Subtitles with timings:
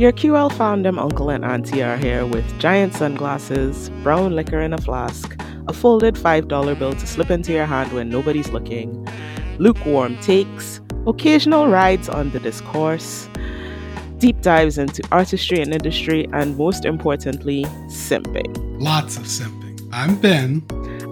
[0.00, 4.78] Your QL fandom uncle and auntie are here with giant sunglasses, brown liquor in a
[4.78, 5.38] flask,
[5.68, 9.06] a folded $5 bill to slip into your hand when nobody's looking,
[9.58, 13.28] lukewarm takes, occasional rides on the discourse,
[14.16, 18.56] deep dives into artistry and industry, and most importantly, simping.
[18.80, 19.86] Lots of simping.
[19.92, 20.64] I'm Ben.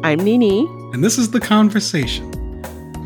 [0.02, 0.60] I'm Nini.
[0.95, 2.32] And this is The Conversation.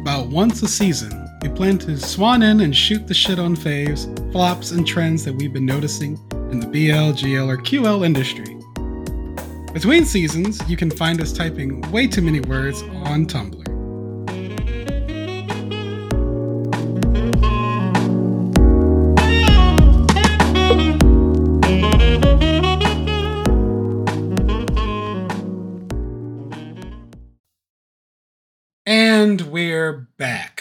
[0.01, 4.07] About once a season, we plan to swan in and shoot the shit on faves,
[4.31, 6.17] flops, and trends that we've been noticing
[6.53, 8.57] in the BL, GL, or QL industry.
[9.73, 13.59] Between seasons, you can find us typing way too many words on Tumblr.
[28.87, 30.52] And we're back.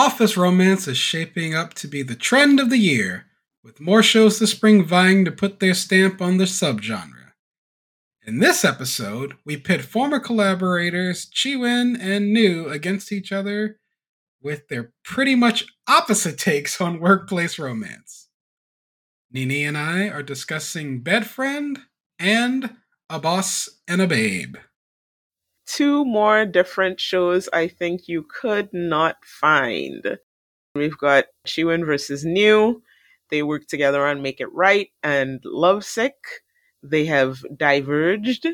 [0.00, 3.26] Office romance is shaping up to be the trend of the year,
[3.62, 7.32] with more shows this spring vying to put their stamp on the subgenre.
[8.26, 13.78] In this episode, we pit former collaborators Cheewin and New against each other
[14.40, 18.28] with their pretty much opposite takes on workplace romance.
[19.30, 21.78] Nini and I are discussing Bedfriend
[22.18, 22.74] and
[23.10, 24.56] A Boss and a Babe
[25.70, 30.18] two more different shows I think you could not find.
[30.74, 32.82] We've got Cheewin versus New.
[33.30, 36.16] They work together on Make It Right and Lovesick.
[36.82, 38.48] They have diverged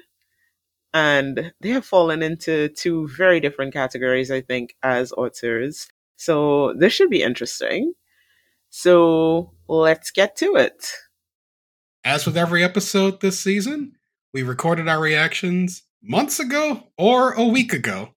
[0.92, 5.88] and they have fallen into two very different categories, I think, as authors.
[6.16, 7.94] So this should be interesting.
[8.68, 10.92] So let's get to it.
[12.04, 13.92] As with every episode this season,
[14.34, 18.10] we recorded our reactions months ago or a week ago.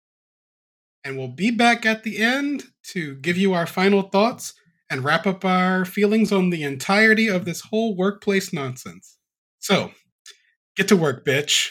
[1.04, 4.54] And we'll be back at the end to give you our final thoughts
[4.90, 9.18] and wrap up our feelings on the entirety of this whole workplace nonsense.
[9.60, 9.92] So,
[10.76, 11.70] get to work, bitch.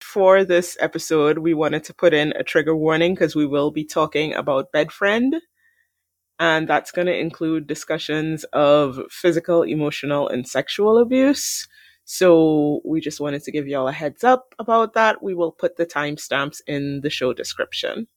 [0.00, 3.84] For this episode, we wanted to put in a trigger warning because we will be
[3.84, 5.36] talking about Bedfriend.
[6.40, 11.68] And that's going to include discussions of physical, emotional, and sexual abuse.
[12.12, 15.22] So we just wanted to give y'all a heads up about that.
[15.22, 18.08] We will put the timestamps in the show description.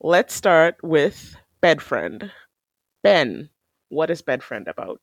[0.00, 2.32] Let's start with Bedfriend.
[3.02, 3.50] Ben,
[3.90, 5.02] what is Bedfriend about?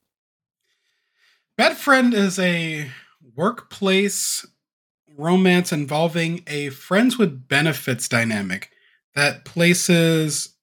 [1.55, 2.89] Bedfriend is a
[3.35, 4.47] workplace
[5.15, 8.71] romance involving a friends with benefits dynamic
[9.13, 10.55] that places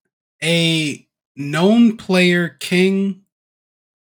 [0.43, 3.23] a known player king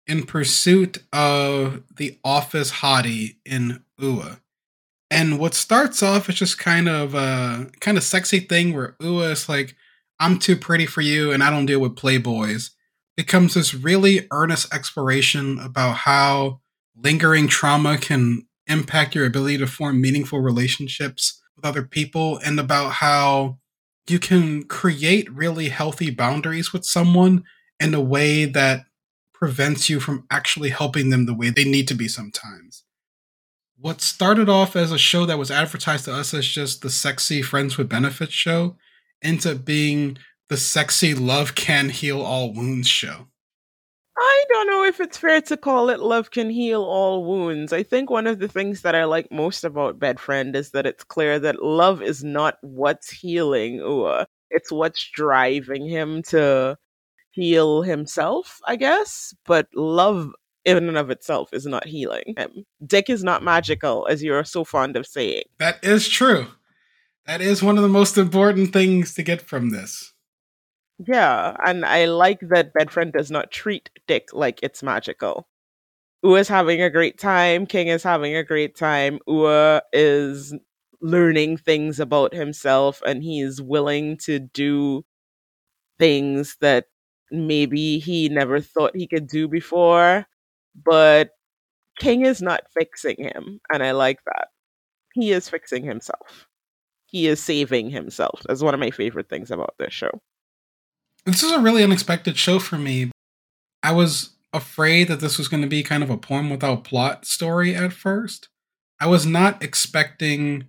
[0.06, 4.40] in pursuit of the office hottie in Ua.
[5.10, 9.30] And what starts off is just kind of a kind of sexy thing where Ua
[9.30, 9.76] is like,
[10.20, 12.70] I'm too pretty for you and I don't deal with playboys.
[13.16, 16.60] Becomes this really earnest exploration about how
[16.96, 22.92] lingering trauma can impact your ability to form meaningful relationships with other people and about
[22.92, 23.58] how
[24.10, 27.44] you can create really healthy boundaries with someone
[27.80, 28.86] in a way that
[29.32, 32.84] prevents you from actually helping them the way they need to be sometimes.
[33.78, 37.42] What started off as a show that was advertised to us as just the sexy
[37.42, 38.76] Friends with Benefits show
[39.22, 43.27] ends up being the sexy Love Can Heal All Wounds show.
[44.20, 47.72] I don't know if it's fair to call it Love Can Heal All Wounds.
[47.72, 51.04] I think one of the things that I like most about Bedfriend is that it's
[51.04, 54.26] clear that love is not what's healing Ua.
[54.50, 56.76] It's what's driving him to
[57.30, 59.34] heal himself, I guess.
[59.46, 60.32] But love
[60.64, 62.64] in and of itself is not healing him.
[62.84, 65.44] Dick is not magical, as you're so fond of saying.
[65.58, 66.48] That is true.
[67.26, 70.12] That is one of the most important things to get from this.
[71.06, 75.46] Yeah, and I like that Bedfriend does not treat Dick like it's magical.
[76.24, 77.66] Ua is having a great time.
[77.66, 79.20] King is having a great time.
[79.28, 80.54] Ua is
[81.02, 85.04] learning things about himself and he is willing to do
[85.98, 86.86] things that
[87.32, 90.26] maybe he never thought he could do before.
[90.84, 91.30] But
[92.00, 94.48] King is not fixing him, and I like that.
[95.14, 96.48] He is fixing himself.
[97.06, 98.42] He is saving himself.
[98.46, 100.20] That's one of my favorite things about this show.
[101.28, 103.10] This is a really unexpected show for me.
[103.82, 107.26] I was afraid that this was going to be kind of a poem without plot
[107.26, 108.48] story at first.
[108.98, 110.68] I was not expecting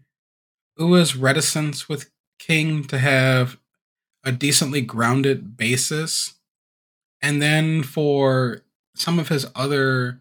[0.78, 2.10] Ua's reticence with
[2.40, 3.58] King to have
[4.26, 6.34] a decently grounded basis.
[7.22, 8.66] And then for
[8.96, 10.20] some of his other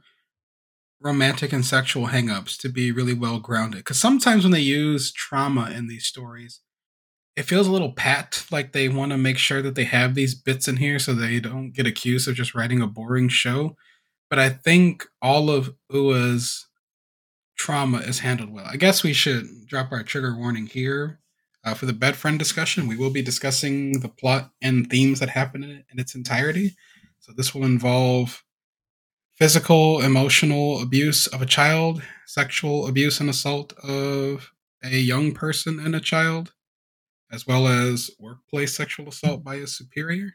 [1.00, 3.80] romantic and sexual hangups to be really well grounded.
[3.80, 6.60] Because sometimes when they use trauma in these stories,
[7.38, 10.34] it feels a little pat, like they want to make sure that they have these
[10.34, 13.76] bits in here so they don't get accused of just writing a boring show.
[14.28, 16.66] But I think all of Ua's
[17.56, 18.66] trauma is handled well.
[18.68, 21.20] I guess we should drop our trigger warning here.
[21.64, 25.28] Uh, for the bed friend discussion, we will be discussing the plot and themes that
[25.28, 26.74] happen in it in its entirety.
[27.20, 28.42] So this will involve
[29.36, 34.50] physical, emotional abuse of a child, sexual abuse and assault of
[34.82, 36.52] a young person and a child,
[37.30, 39.44] as well as workplace sexual assault mm.
[39.44, 40.34] by a superior,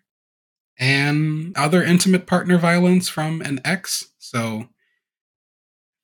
[0.79, 4.11] and other intimate partner violence from an ex.
[4.19, 4.69] So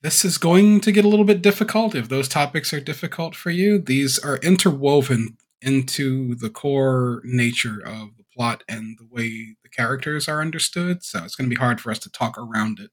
[0.01, 3.49] this is going to get a little bit difficult if those topics are difficult for
[3.49, 3.79] you.
[3.79, 10.29] These are interwoven into the core nature of the plot and the way the characters
[10.29, 12.91] are understood, so it's going to be hard for us to talk around it.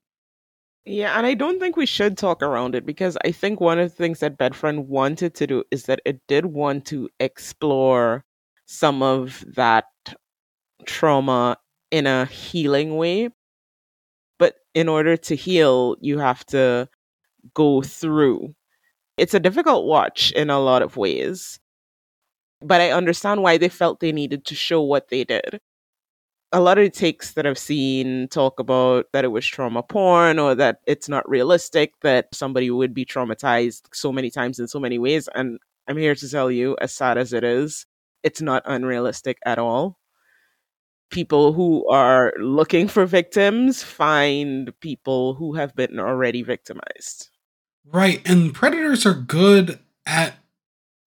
[0.87, 3.91] Yeah, and I don't think we should talk around it because I think one of
[3.91, 8.25] the things that Bedfriend wanted to do is that it did want to explore
[8.67, 9.87] some of that
[10.87, 11.59] trauma
[11.91, 13.31] in a healing way.
[14.39, 16.89] But in order to heal, you have to
[17.55, 18.55] go through.
[19.19, 21.61] It's a difficult watch in a lot of ways,
[22.61, 25.61] but I understand why they felt they needed to show what they did.
[26.53, 30.39] A lot of the takes that I've seen talk about that it was trauma porn
[30.39, 34.79] or that it's not realistic that somebody would be traumatized so many times in so
[34.79, 35.29] many ways.
[35.35, 35.59] And
[35.89, 37.87] I'm here to tell you, as sad as it is,
[38.23, 39.99] it's not unrealistic at all.
[41.11, 47.31] People who are looking for victims find people who have been already victimized.
[47.85, 48.21] Right.
[48.29, 50.35] And predators are good at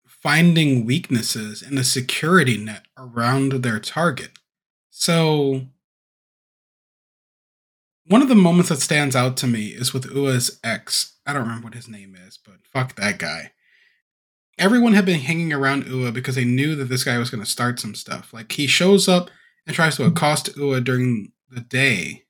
[0.05, 4.38] finding weaknesses in a security net around their target.
[4.99, 5.61] So,
[8.05, 11.17] one of the moments that stands out to me is with Ua's ex.
[11.25, 13.51] I don't remember what his name is, but fuck that guy.
[14.57, 17.49] Everyone had been hanging around Ua because they knew that this guy was going to
[17.49, 18.33] start some stuff.
[18.33, 19.29] Like, he shows up
[19.65, 22.25] and tries to accost Ua during the day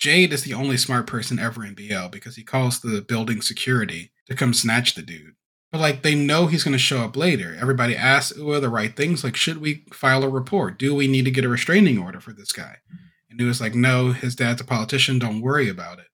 [0.00, 4.12] Jade is the only smart person ever in BL because he calls the building security
[4.26, 5.34] to come snatch the dude.
[5.72, 7.56] But like they know he's going to show up later.
[7.60, 10.78] Everybody asks Ua the right things, like should we file a report?
[10.78, 12.78] Do we need to get a restraining order for this guy?
[13.30, 15.18] And Ua's like, no, his dad's a politician.
[15.18, 16.06] Don't worry about it.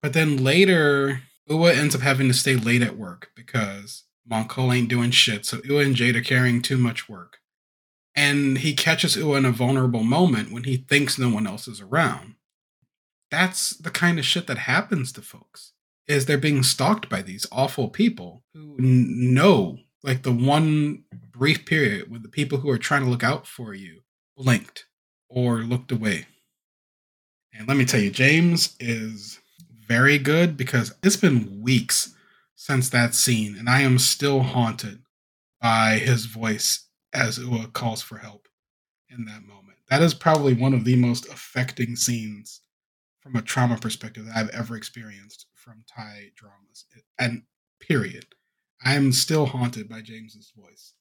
[0.00, 4.88] But then later, Ua ends up having to stay late at work because Moncol ain't
[4.88, 5.44] doing shit.
[5.44, 7.36] So Ua and Jade are carrying too much work.
[8.14, 11.80] And he catches Ua in a vulnerable moment when he thinks no one else is
[11.80, 12.36] around
[13.32, 15.71] that's the kind of shit that happens to folks
[16.06, 22.10] is they're being stalked by these awful people who know like the one brief period
[22.10, 24.00] when the people who are trying to look out for you
[24.36, 24.86] blinked
[25.28, 26.26] or looked away.
[27.52, 29.38] And let me tell you james is
[29.86, 32.14] very good because it's been weeks
[32.54, 35.02] since that scene and i am still haunted
[35.60, 38.48] by his voice as Ua calls for help
[39.08, 39.78] in that moment.
[39.88, 42.62] That is probably one of the most affecting scenes
[43.20, 46.84] from a trauma perspective that I've ever experienced from Thai dramas.
[47.18, 47.42] And
[47.80, 48.26] period.
[48.84, 50.94] I am still haunted by James's voice.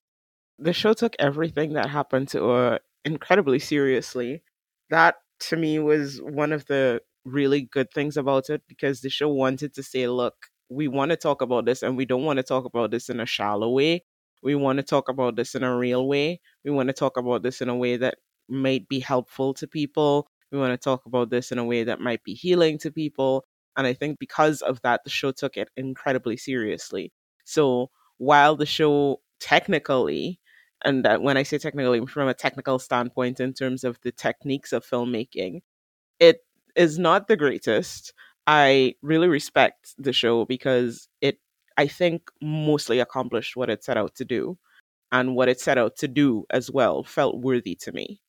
[0.59, 4.43] The show took everything that happened to her incredibly seriously.
[4.89, 5.15] That
[5.47, 9.74] to me was one of the really good things about it because the show wanted
[9.74, 10.36] to say, look,
[10.69, 13.19] we want to talk about this and we don't want to talk about this in
[13.19, 14.03] a shallow way.
[14.43, 16.39] We want to talk about this in a real way.
[16.63, 18.15] We want to talk about this in a way that
[18.47, 22.01] might be helpful to people we want to talk about this in a way that
[22.01, 23.45] might be healing to people.
[23.77, 27.11] And I think because of that, the show took it incredibly seriously.
[27.43, 30.39] So while the show technically,
[30.83, 34.85] and when I say technically, from a technical standpoint in terms of the techniques of
[34.85, 35.61] filmmaking,
[36.19, 38.13] it is not the greatest.
[38.47, 41.39] I really respect the show because it,
[41.77, 44.57] I think, mostly accomplished what it set out to do.
[45.13, 48.21] And what it set out to do as well felt worthy to me.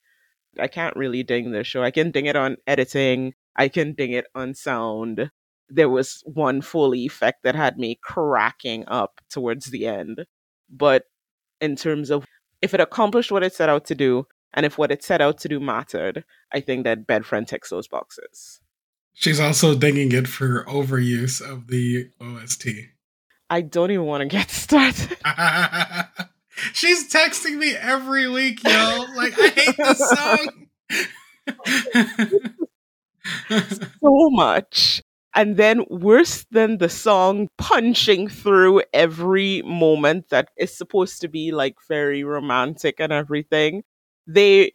[0.59, 1.81] I can't really ding this show.
[1.85, 3.35] I can ding it on editing.
[3.57, 5.31] I can ding it on sound.
[5.69, 10.27] There was one Foley effect that had me cracking up towards the end.
[10.71, 11.05] But
[11.61, 12.27] in terms of
[12.61, 15.39] if it accomplished what it set out to do, and if what it set out
[15.39, 18.61] to do mattered, I think that Bedfriend ticks those boxes.
[19.15, 22.69] She's also dinging it for overuse of the OST.
[23.51, 25.17] I don't even want to get started.
[26.73, 29.07] She's texting me every week, yo.
[29.17, 30.67] Like, I hate this song.
[33.51, 35.03] So much.
[35.35, 41.53] And then, worse than the song punching through every moment that is supposed to be
[41.53, 43.83] like very romantic and everything,
[44.27, 44.73] they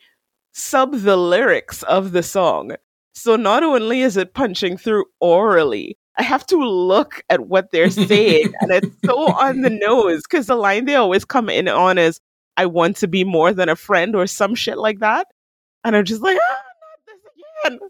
[0.53, 2.71] sub the lyrics of the song.
[3.13, 7.91] So not only is it punching through orally, I have to look at what they're
[7.91, 11.97] saying, and it's so on the nose because the line they always come in on
[11.97, 12.19] is
[12.57, 15.27] I want to be more than a friend or some shit like that.
[15.83, 17.89] And I'm just like, ah, not this again.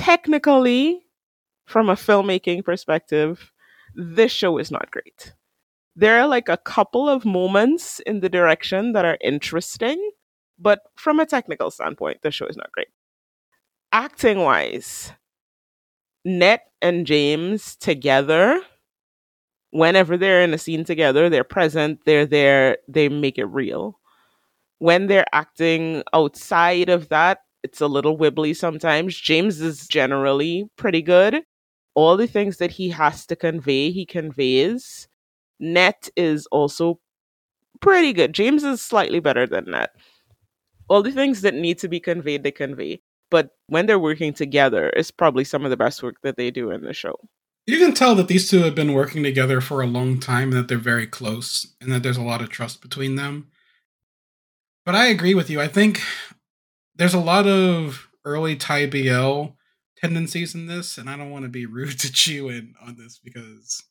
[0.00, 1.02] Technically,
[1.66, 3.52] from a filmmaking perspective,
[3.94, 5.34] this show is not great.
[5.94, 10.12] There are like a couple of moments in the direction that are interesting,
[10.58, 12.88] but from a technical standpoint, the show is not great.
[13.92, 15.12] Acting wise,
[16.24, 18.58] Net and James together,
[19.70, 23.98] whenever they're in a scene together, they're present, they're there, they make it real.
[24.78, 29.16] When they're acting outside of that, it's a little wibbly sometimes.
[29.16, 31.42] James is generally pretty good.
[31.94, 35.08] All the things that he has to convey, he conveys.
[35.58, 37.00] Net is also
[37.80, 38.32] pretty good.
[38.32, 39.90] James is slightly better than Net.
[40.88, 43.00] All the things that need to be conveyed, they convey.
[43.30, 46.70] But when they're working together, it's probably some of the best work that they do
[46.70, 47.16] in the show.
[47.66, 50.54] You can tell that these two have been working together for a long time and
[50.54, 53.48] that they're very close and that there's a lot of trust between them.
[54.84, 55.60] But I agree with you.
[55.60, 56.00] I think
[57.00, 59.54] there's a lot of early Thai BL
[59.96, 63.82] tendencies in this, and I don't want to be rude to Cheewin on this because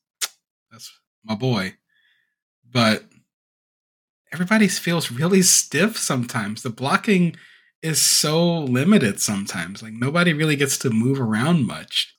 [0.70, 0.92] that's
[1.24, 1.74] my boy.
[2.72, 3.02] But
[4.32, 6.62] everybody feels really stiff sometimes.
[6.62, 7.34] The blocking
[7.82, 9.82] is so limited sometimes.
[9.82, 12.14] Like nobody really gets to move around much.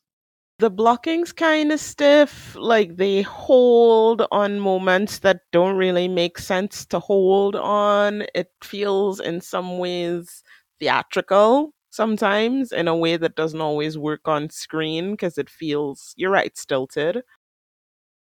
[0.60, 2.54] The blocking's kind of stiff.
[2.60, 8.26] Like they hold on moments that don't really make sense to hold on.
[8.36, 10.44] It feels in some ways
[10.82, 16.32] theatrical sometimes in a way that doesn't always work on screen because it feels, you're
[16.32, 17.22] right, stilted.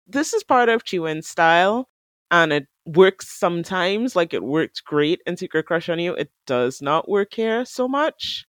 [0.05, 1.89] This is part of Cheewin's style
[2.29, 6.13] and it works sometimes, like it worked great in Secret Crush on You.
[6.13, 8.45] It does not work here so much,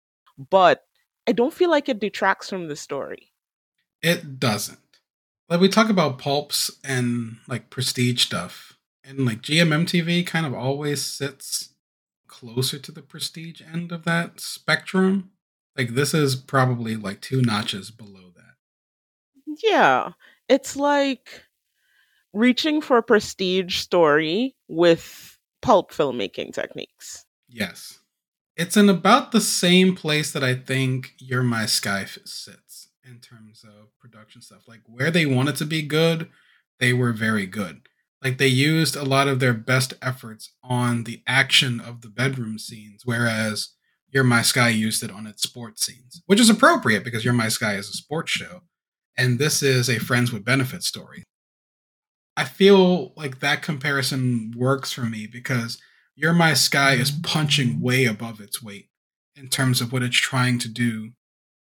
[0.50, 0.82] but
[1.28, 3.32] I don't feel like it detracts from the story.
[4.02, 4.78] It doesn't.
[5.48, 11.04] Like we talk about pulps and like prestige stuff, and like GMMTV kind of always
[11.04, 11.71] sits
[12.42, 15.30] closer to the prestige end of that spectrum.
[15.76, 19.56] Like this is probably like two notches below that.
[19.62, 20.12] Yeah.
[20.48, 21.44] It's like
[22.32, 27.24] reaching for a prestige story with pulp filmmaking techniques.
[27.48, 28.00] Yes.
[28.56, 33.64] It's in about the same place that I think You're My Sky sits in terms
[33.64, 34.68] of production stuff.
[34.68, 36.28] Like where they wanted to be good,
[36.80, 37.88] they were very good.
[38.22, 42.58] Like they used a lot of their best efforts on the action of the bedroom
[42.58, 43.70] scenes, whereas
[44.08, 47.48] You're My Sky used it on its sports scenes, which is appropriate because You're My
[47.48, 48.62] Sky is a sports show.
[49.16, 51.24] And this is a friends with benefits story.
[52.36, 55.78] I feel like that comparison works for me because
[56.14, 57.22] You're My Sky is mm-hmm.
[57.22, 58.88] punching way above its weight
[59.36, 61.10] in terms of what it's trying to do.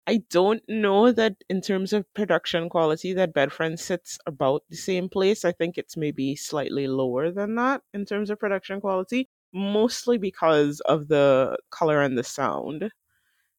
[0.08, 5.10] I don't know that in terms of production quality that Bedfriend sits about the same
[5.10, 5.44] place.
[5.44, 10.80] I think it's maybe slightly lower than that in terms of production quality, mostly because
[10.86, 12.90] of the color and the sound.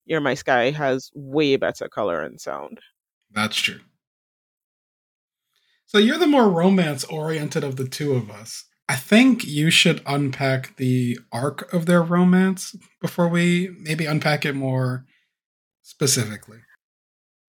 [0.07, 2.81] You're My Sky has way better color and sound.
[3.31, 3.81] That's true.
[5.85, 8.65] So you're the more romance oriented of the two of us.
[8.89, 14.55] I think you should unpack the arc of their romance before we maybe unpack it
[14.55, 15.05] more
[15.89, 16.59] specifically.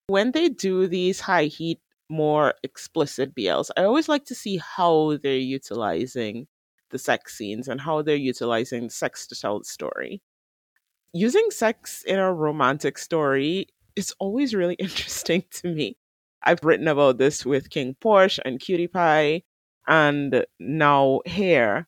[0.07, 1.79] When they do these high heat,
[2.09, 6.47] more explicit BLs, I always like to see how they're utilizing
[6.89, 10.21] the sex scenes and how they're utilizing sex to tell the story.
[11.13, 15.97] Using sex in a romantic story is always really interesting to me.
[16.41, 19.43] I've written about this with KinnPorsche and Cutie Pie
[19.85, 21.87] and now Hair.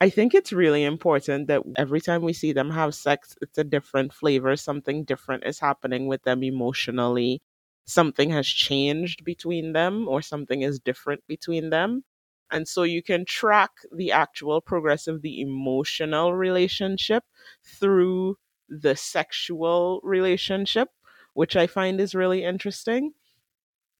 [0.00, 3.64] I think it's really important that every time we see them have sex, it's a
[3.64, 4.54] different flavor.
[4.56, 7.42] Something different is happening with them emotionally.
[7.86, 12.04] Something has changed between them, or something is different between them.
[12.50, 17.24] And so you can track the actual progress of the emotional relationship
[17.64, 18.38] through
[18.68, 20.88] the sexual relationship,
[21.34, 23.12] which I find is really interesting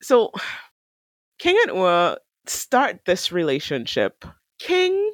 [0.03, 0.31] so
[1.39, 4.25] King and Ua start this relationship.
[4.59, 5.13] King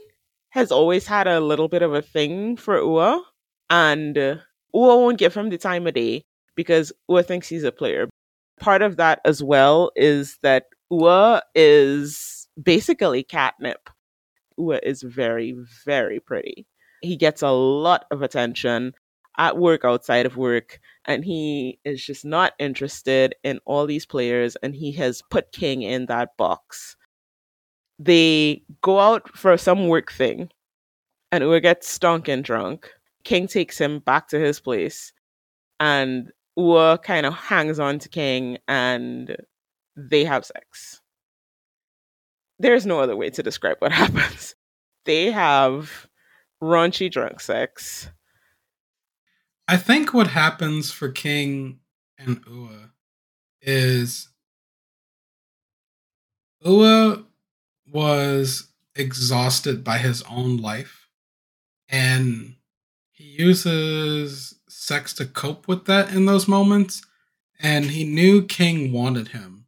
[0.53, 3.23] has always had a little bit of a thing for Ua,
[3.71, 4.41] and Ua
[4.73, 8.09] won't give him the time of day because Ua thinks he's a player.
[8.61, 13.89] Part of that as well is that Ua is basically catnip.
[14.59, 15.55] Ua is very,
[15.87, 16.67] very pretty.
[17.01, 18.93] He gets a lot of attention
[19.39, 24.57] at work, outside of work, and he is just not interested in all these players,
[24.57, 26.95] and he has put King in that box.
[28.05, 30.51] They go out for some work thing,
[31.31, 32.91] and Ua gets stunk and drunk.
[33.23, 35.13] King takes him back to his place,
[35.79, 39.37] and Ua kind of hangs on to King, and
[39.97, 41.01] they have sex.
[42.59, 44.57] There's no other way to describe what happens.
[45.05, 46.09] They have
[46.61, 48.11] raunchy drunk sex.
[49.69, 51.79] I think what happens for King
[52.19, 52.91] and Ua
[53.61, 54.29] is
[56.65, 57.25] Ua
[57.93, 61.09] was exhausted by his own life
[61.89, 62.57] and
[63.11, 67.03] he uses sex to cope with that in those moments
[67.61, 69.67] and he knew King wanted him.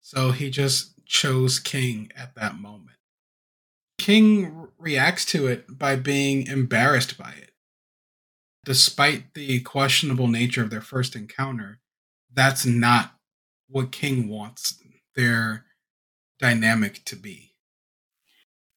[0.00, 2.96] So he just chose King at that moment.
[3.98, 7.50] King reacts to it by being embarrassed by it.
[8.64, 11.80] Despite the questionable nature of their first encounter,
[12.32, 13.14] that's not
[13.68, 14.80] what King wants
[15.14, 15.65] their
[16.38, 17.54] dynamic to be.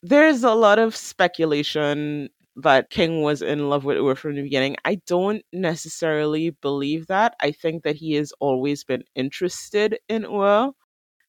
[0.01, 4.75] There's a lot of speculation that King was in love with Ua from the beginning.
[4.85, 7.35] I don't necessarily believe that.
[7.41, 10.73] I think that he has always been interested in Ua,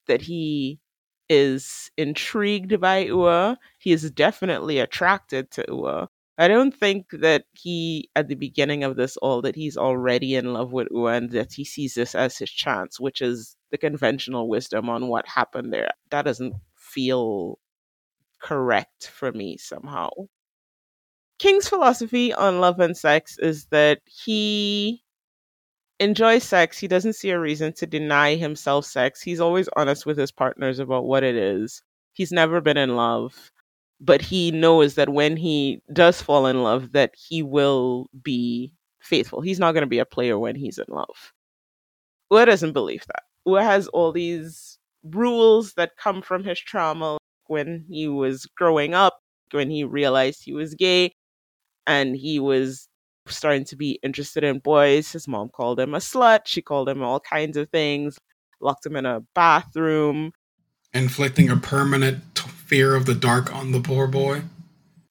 [0.06, 0.80] that he
[1.28, 3.58] is intrigued by Ua.
[3.78, 6.08] He is definitely attracted to Ua.
[6.40, 10.54] I don't think that he, at the beginning of this all, that he's already in
[10.54, 14.48] love with Ua and that he sees this as his chance, which is the conventional
[14.48, 15.90] wisdom on what happened there.
[16.10, 17.58] That doesn't feel
[18.40, 20.08] correct for me somehow.
[21.38, 25.02] King's philosophy on love and sex is that he
[25.98, 26.78] enjoys sex.
[26.78, 29.20] He doesn't see a reason to deny himself sex.
[29.20, 31.82] He's always honest with his partners about what it is.
[32.14, 33.52] He's never been in love,
[34.00, 39.40] but he knows that when he does fall in love that he will be faithful.
[39.40, 41.32] He's not going to be a player when he's in love.
[42.30, 43.22] Ua doesn't believe that.
[43.46, 49.20] Ua has all these rules that come from his trauma when he was growing up,
[49.50, 51.12] when he realized he was gay
[51.86, 52.88] and he was
[53.26, 55.12] starting to be interested in boys.
[55.12, 56.40] His mom called him a slut.
[56.46, 58.18] She called him all kinds of things,
[58.60, 60.32] locked him in a bathroom,
[60.92, 62.29] inflicting a permanent
[62.70, 64.42] fear of the dark on the poor boy.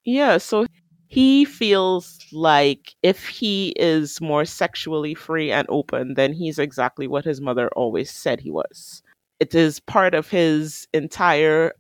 [0.06, 0.66] Yeah, so
[1.08, 7.26] he feels like if he is more sexually free and open, then he's exactly what
[7.26, 9.04] his mother always said he was.
[9.42, 11.74] It is part of his entire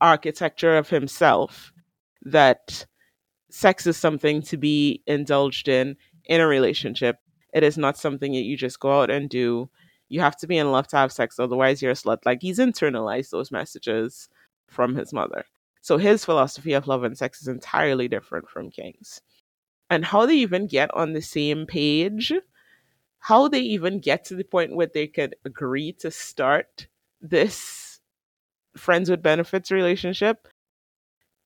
[0.00, 1.72] architecture of himself
[2.22, 2.84] that
[3.48, 7.18] sex is something to be indulged in in a relationship.
[7.54, 9.70] It is not something that you just go out and do.
[10.08, 12.18] You have to be in love to have sex, otherwise you're a slut.
[12.26, 14.28] Like he's internalized those messages
[14.68, 15.44] from his mother.
[15.80, 19.20] So his philosophy of love and sex is entirely different from King's.
[19.88, 22.32] And how they even get on the same page,
[23.20, 26.88] how they even get to the point where they could agree to start
[27.20, 28.00] this
[28.76, 30.48] friends with benefits relationship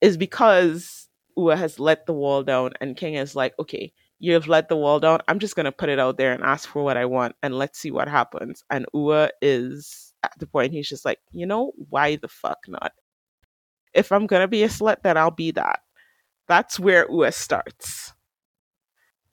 [0.01, 1.07] is because
[1.37, 4.75] Ua has let the wall down and King is like, okay, you have let the
[4.75, 5.19] wall down.
[5.27, 7.79] I'm just gonna put it out there and ask for what I want and let's
[7.79, 8.63] see what happens.
[8.69, 12.93] And Ua is at the point he's just like, you know, why the fuck not?
[13.93, 15.79] If I'm gonna be a slut, then I'll be that.
[16.47, 18.13] That's where Ua starts.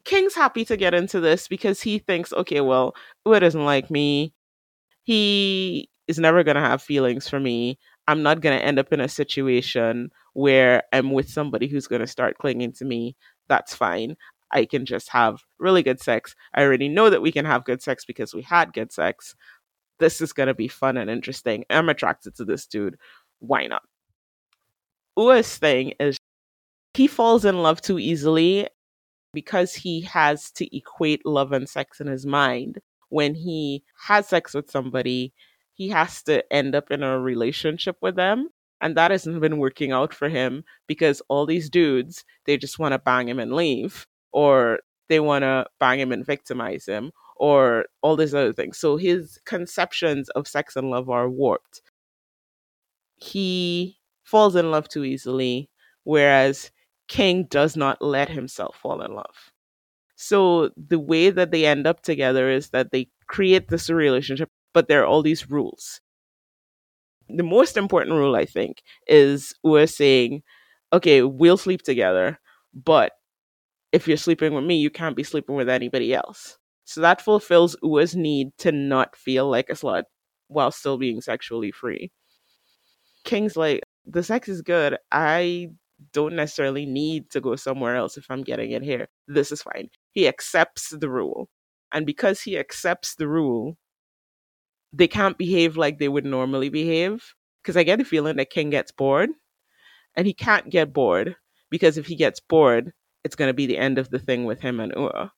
[0.04, 2.94] King's happy to get into this because he thinks, okay, well,
[3.26, 4.32] Ua doesn't like me.
[5.04, 7.78] He is never gonna have feelings for me.
[8.06, 12.38] I'm not gonna end up in a situation where I'm with somebody who's gonna start
[12.38, 13.16] clinging to me.
[13.48, 14.16] That's fine.
[14.50, 16.34] I can just have really good sex.
[16.54, 19.34] I already know that we can have good sex because we had good sex.
[19.98, 21.64] This is going to be fun and interesting.
[21.70, 22.96] I'm attracted to this dude.
[23.40, 23.82] Why not?
[25.18, 26.16] Ua's thing is
[26.94, 28.68] he falls in love too easily
[29.34, 32.78] because he has to equate love and sex in his mind.
[33.10, 35.32] When he has sex with somebody,
[35.74, 38.48] he has to end up in a relationship with them.
[38.80, 42.92] And that hasn't been working out for him because all these dudes, they just want
[42.92, 47.86] to bang him and leave, or they want to bang him and victimize him, or
[48.02, 48.78] all these other things.
[48.78, 51.82] So his conceptions of sex and love are warped.
[53.16, 53.97] He
[54.28, 55.70] falls in love too easily,
[56.04, 56.70] whereas
[57.08, 59.52] King does not let himself fall in love.
[60.16, 64.88] So the way that they end up together is that they create this relationship, but
[64.88, 66.00] there are all these rules.
[67.28, 70.42] The most important rule, I think, is we're saying,
[70.92, 72.38] okay, we'll sleep together,
[72.74, 73.12] but
[73.92, 76.58] if you're sleeping with me, you can't be sleeping with anybody else.
[76.84, 80.04] So that fulfills Ua's need to not feel like a slut
[80.48, 82.10] while still being sexually free.
[83.24, 84.96] King's like, the sex is good.
[85.12, 85.68] I
[86.12, 89.08] don't necessarily need to go somewhere else if I'm getting it here.
[89.26, 89.88] This is fine.
[90.12, 91.48] He accepts the rule.
[91.92, 93.76] And because he accepts the rule,
[94.92, 97.34] they can't behave like they would normally behave.
[97.62, 99.30] Because I get the feeling that King gets bored.
[100.16, 101.36] And he can't get bored
[101.70, 102.92] because if he gets bored,
[103.24, 105.32] it's going to be the end of the thing with him and Ua.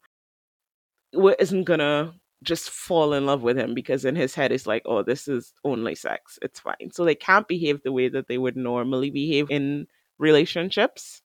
[1.12, 4.66] Ua isn't going to just fall in love with him because in his head it's
[4.66, 6.38] like, oh, this is only sex.
[6.42, 6.90] It's fine.
[6.92, 9.87] So they can't behave the way that they would normally behave in
[10.18, 11.22] relationships.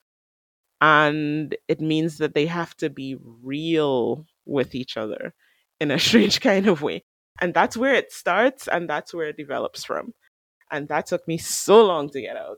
[0.81, 5.33] And it means that they have to be real with each other
[5.79, 7.03] in a strange kind of way.
[7.41, 10.13] And that's where it starts and that's where it develops from.
[10.71, 12.57] And that took me so long to get out.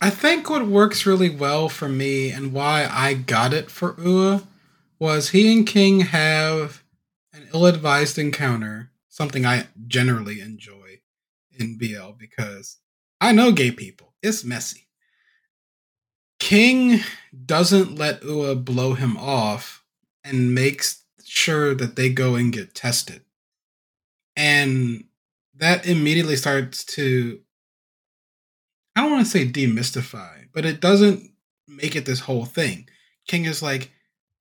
[0.00, 4.42] I think what works really well for me and why I got it for Ua
[4.98, 6.82] was he and King have
[7.52, 11.00] ill advised encounter, something I generally enjoy
[11.58, 12.78] in BL because
[13.20, 14.14] I know gay people.
[14.22, 14.88] It's messy.
[16.38, 17.00] King
[17.44, 19.84] doesn't let Ua blow him off
[20.22, 23.22] and makes sure that they go and get tested.
[24.36, 25.04] And
[25.54, 27.40] that immediately starts to
[28.96, 31.30] I don't want to say demystify, but it doesn't
[31.68, 32.88] make it this whole thing.
[33.28, 33.90] King is like,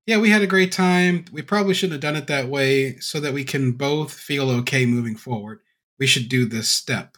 [0.05, 1.25] yeah, we had a great time.
[1.31, 4.85] We probably shouldn't have done it that way so that we can both feel okay
[4.85, 5.61] moving forward.
[5.97, 7.17] We should do this step.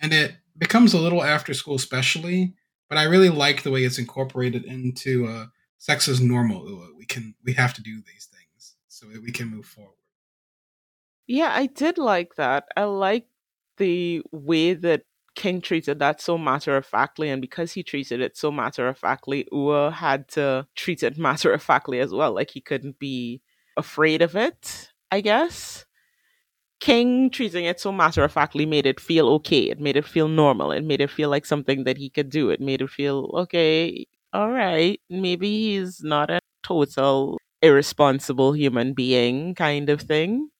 [0.00, 2.54] And it becomes a little after school, especially,
[2.88, 5.46] but I really like the way it's incorporated into uh,
[5.78, 6.90] sex is normal.
[6.96, 9.92] We can, we have to do these things so that we can move forward.
[11.26, 12.64] Yeah, I did like that.
[12.76, 13.26] I like
[13.76, 15.02] the way that
[15.36, 18.98] King treated that so matter of factly, and because he treated it so matter of
[18.98, 22.34] factly, Ua had to treat it matter of factly as well.
[22.34, 23.42] Like he couldn't be
[23.76, 25.84] afraid of it, I guess.
[26.80, 29.70] King treating it so matter of factly made it feel okay.
[29.70, 30.72] It made it feel normal.
[30.72, 32.50] It made it feel like something that he could do.
[32.50, 39.54] It made it feel okay, all right, maybe he's not a total irresponsible human being
[39.54, 40.50] kind of thing.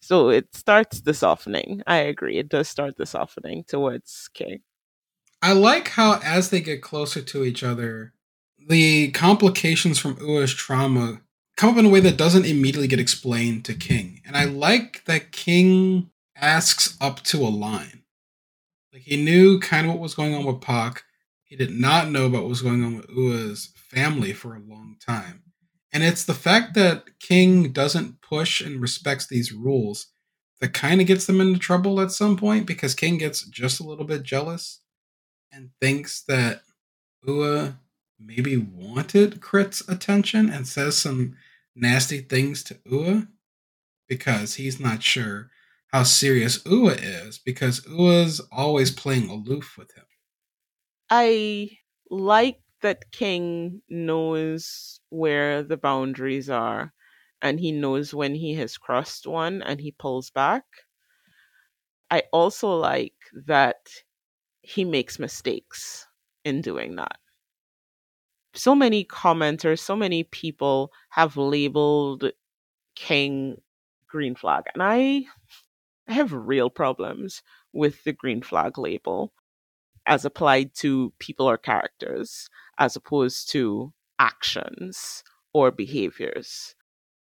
[0.00, 1.82] So it starts the softening.
[1.86, 2.38] I agree.
[2.38, 4.60] It does start the softening towards King.
[5.42, 8.12] I like how as they get closer to each other,
[8.68, 11.20] the complications from Ua's trauma
[11.56, 14.20] come up in a way that doesn't immediately get explained to King.
[14.26, 18.02] And I like that King asks up to a line.
[18.92, 21.04] Like he knew kind of what was going on with Pac.
[21.44, 24.96] He did not know about what was going on with Ua's family for a long
[25.04, 25.42] time.
[25.92, 30.06] And it's the fact that King doesn't push and respects these rules
[30.60, 33.84] that kind of gets them into trouble at some point because King gets just a
[33.84, 34.80] little bit jealous
[35.52, 36.62] and thinks that
[37.26, 37.78] Ua
[38.18, 41.36] maybe wanted Crit's attention and says some
[41.74, 43.26] nasty things to Ua
[44.08, 45.50] because he's not sure
[45.92, 50.04] how serious Ua is because Ua's always playing aloof with him.
[51.08, 51.70] I
[52.10, 56.92] like that King knows where the boundaries are
[57.42, 60.64] and he knows when he has crossed one and he pulls back.
[62.08, 63.16] I also like
[63.46, 63.88] that
[64.62, 66.06] he makes mistakes
[66.44, 67.18] in doing that.
[68.54, 72.30] So many commenters, so many people have labeled
[72.96, 73.62] King
[74.08, 75.26] green flag, and I
[76.08, 79.32] I have real problems with the green flag label
[80.06, 82.48] as applied to people or characters
[82.80, 85.22] as opposed to actions
[85.54, 86.74] or behaviors.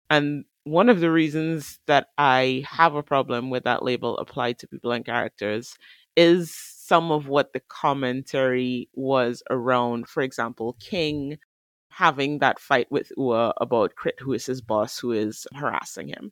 [0.09, 4.67] And one of the reasons that I have a problem with that label applied to
[4.67, 5.77] people and characters
[6.15, 11.37] is some of what the commentary was around, for example, King
[11.89, 16.31] having that fight with Ua about Crit, who is his boss, who is harassing him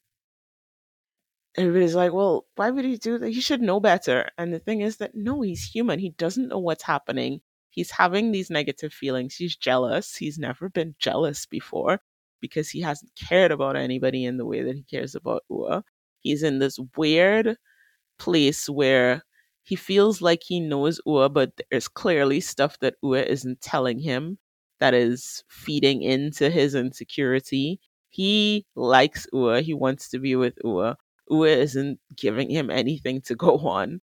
[1.55, 3.29] everybody's like, well, why would he do that?
[3.29, 4.29] He should know better.
[4.37, 5.99] And the thing is that no, he's human.
[5.99, 7.41] He doesn't know what's happening.
[7.71, 9.35] He's having these negative feelings.
[9.35, 10.15] He's jealous.
[10.15, 12.01] He's never been jealous before
[12.41, 15.83] because he hasn't cared about anybody in the way that he cares about Ua.
[16.21, 17.57] He's in this weird
[18.19, 19.23] place where
[19.63, 24.37] he feels like he knows Ua, but there's clearly stuff that Ua isn't telling him
[24.79, 27.79] that is feeding into his insecurity.
[28.09, 29.61] He likes Ua.
[29.61, 30.97] He wants to be with Ua,
[31.31, 34.01] Ua isn't giving him anything to go on.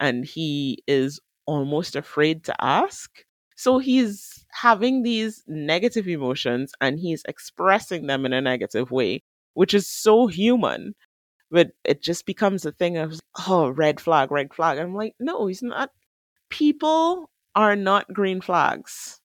[0.00, 3.24] And he is almost afraid to ask.
[3.56, 9.74] So he's having these negative emotions and he's expressing them in a negative way, which
[9.74, 10.94] is so human.
[11.50, 14.78] But it just becomes a thing of, oh, red flag, red flag.
[14.78, 15.90] I'm like, no, he's not.
[16.50, 19.20] People are not green flags.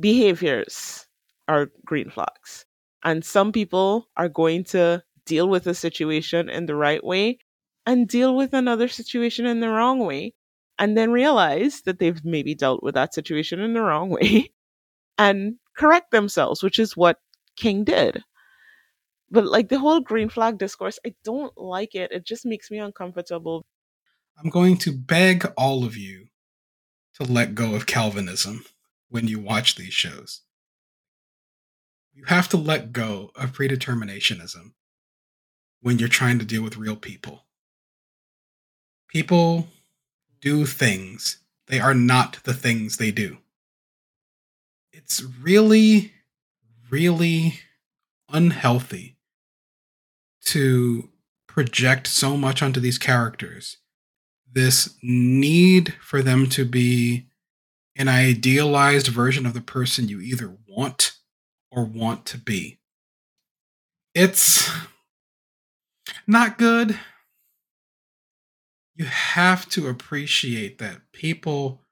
[0.00, 1.06] Behaviors
[1.46, 2.66] are green flags.
[3.04, 7.38] And some people are going to deal with a situation in the right way
[7.86, 10.34] and deal with another situation in the wrong way
[10.78, 14.52] and then realize that they've maybe dealt with that situation in the wrong way
[15.18, 17.18] and correct themselves, which is what
[17.56, 18.22] King did.
[19.30, 22.12] But like the whole green flag discourse, I don't like it.
[22.12, 23.64] It just makes me uncomfortable.
[24.38, 26.26] I'm going to beg all of you
[27.14, 28.64] to let go of Calvinism
[29.08, 30.42] when you watch these shows.
[32.12, 34.72] You have to let go of predeterminationism
[35.80, 37.44] when you're trying to deal with real people.
[39.08, 39.68] People
[40.44, 43.38] do things they are not the things they do.
[44.92, 46.12] It's really,
[46.90, 47.60] really
[48.28, 49.16] unhealthy
[50.46, 51.08] to
[51.48, 53.78] project so much onto these characters.
[54.52, 57.28] This need for them to be
[57.96, 61.12] an idealized version of the person you either want
[61.70, 62.78] or want to be.
[64.14, 64.70] It's
[66.26, 66.98] not good.
[68.94, 71.82] You have to appreciate that people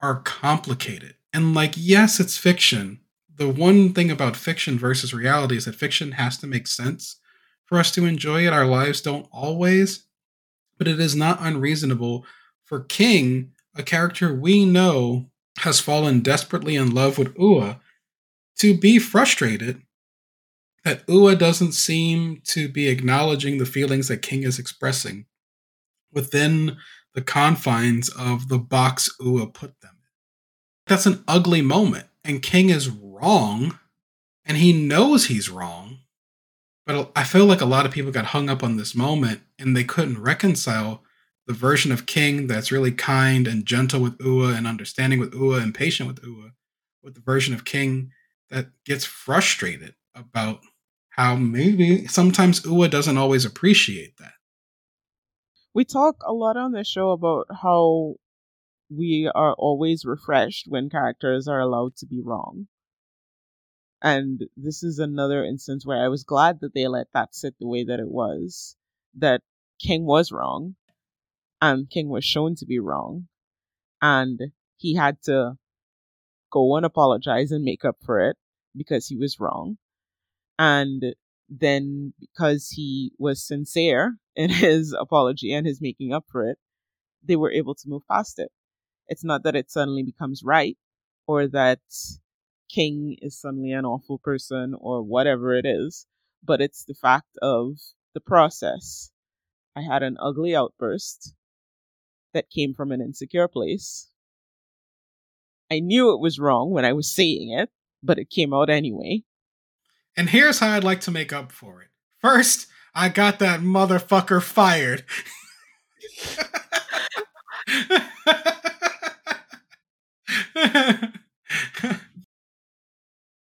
[0.00, 1.14] are complicated.
[1.32, 3.00] And, like, yes, it's fiction.
[3.34, 7.16] The one thing about fiction versus reality is that fiction has to make sense
[7.64, 8.52] for us to enjoy it.
[8.52, 10.06] Our lives don't always,
[10.78, 12.24] but it is not unreasonable
[12.64, 17.80] for King, a character we know has fallen desperately in love with Ua,
[18.58, 19.82] to be frustrated
[20.84, 25.26] that Ua doesn't seem to be acknowledging the feelings that King is expressing
[26.12, 26.76] within
[27.14, 30.08] the confines of the box Ua put them in.
[30.86, 33.78] That's an ugly moment, and King is wrong,
[34.44, 35.98] and he knows he's wrong.
[36.84, 39.76] But I feel like a lot of people got hung up on this moment and
[39.76, 41.02] they couldn't reconcile
[41.46, 45.58] the version of King that's really kind and gentle with Ua and understanding with Ua
[45.58, 46.52] and patient with Ua
[47.02, 48.10] with the version of King
[48.50, 50.60] that gets frustrated about
[51.10, 54.32] how maybe sometimes Ua doesn't always appreciate that.
[55.74, 58.16] We talk a lot on the show about how
[58.90, 62.68] we are always refreshed when characters are allowed to be wrong.
[64.02, 67.68] And this is another instance where I was glad that they let that sit the
[67.68, 68.76] way that it was.
[69.14, 69.42] That
[69.80, 70.74] King was wrong,
[71.60, 73.28] and King was shown to be wrong,
[74.00, 75.56] and he had to
[76.50, 78.36] go and apologize and make up for it
[78.76, 79.78] because he was wrong.
[80.58, 81.14] And
[81.60, 86.58] then because he was sincere in his apology and his making up for it,
[87.22, 88.50] they were able to move past it.
[89.08, 90.76] It's not that it suddenly becomes right
[91.26, 91.80] or that
[92.70, 96.06] King is suddenly an awful person or whatever it is,
[96.42, 97.76] but it's the fact of
[98.14, 99.10] the process.
[99.76, 101.34] I had an ugly outburst
[102.32, 104.10] that came from an insecure place.
[105.70, 107.70] I knew it was wrong when I was saying it,
[108.02, 109.22] but it came out anyway.
[110.16, 111.88] And here's how I'd like to make up for it.
[112.20, 115.04] First, I got that motherfucker fired.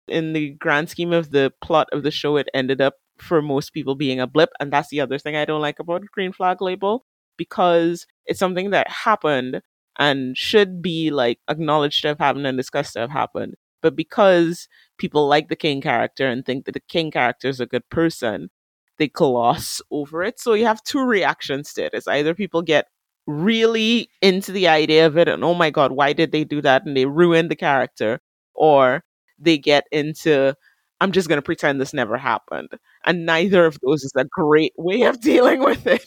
[0.08, 3.70] In the grand scheme of the plot of the show, it ended up for most
[3.72, 4.50] people being a blip.
[4.58, 7.04] And that's the other thing I don't like about Green Flag label
[7.36, 9.62] because it's something that happened
[9.98, 13.54] and should be like acknowledged to have happened and discussed to have happened.
[13.82, 17.66] But because people like the King character and think that the King character is a
[17.66, 18.50] good person,
[18.98, 20.40] they gloss over it.
[20.40, 21.94] So you have two reactions to it.
[21.94, 22.86] It's either people get
[23.26, 26.86] really into the idea of it and oh my god, why did they do that?
[26.86, 28.20] And they ruin the character,
[28.54, 29.04] or
[29.38, 30.54] they get into
[31.00, 32.70] I'm just gonna pretend this never happened.
[33.04, 36.04] And neither of those is a great way of dealing with it.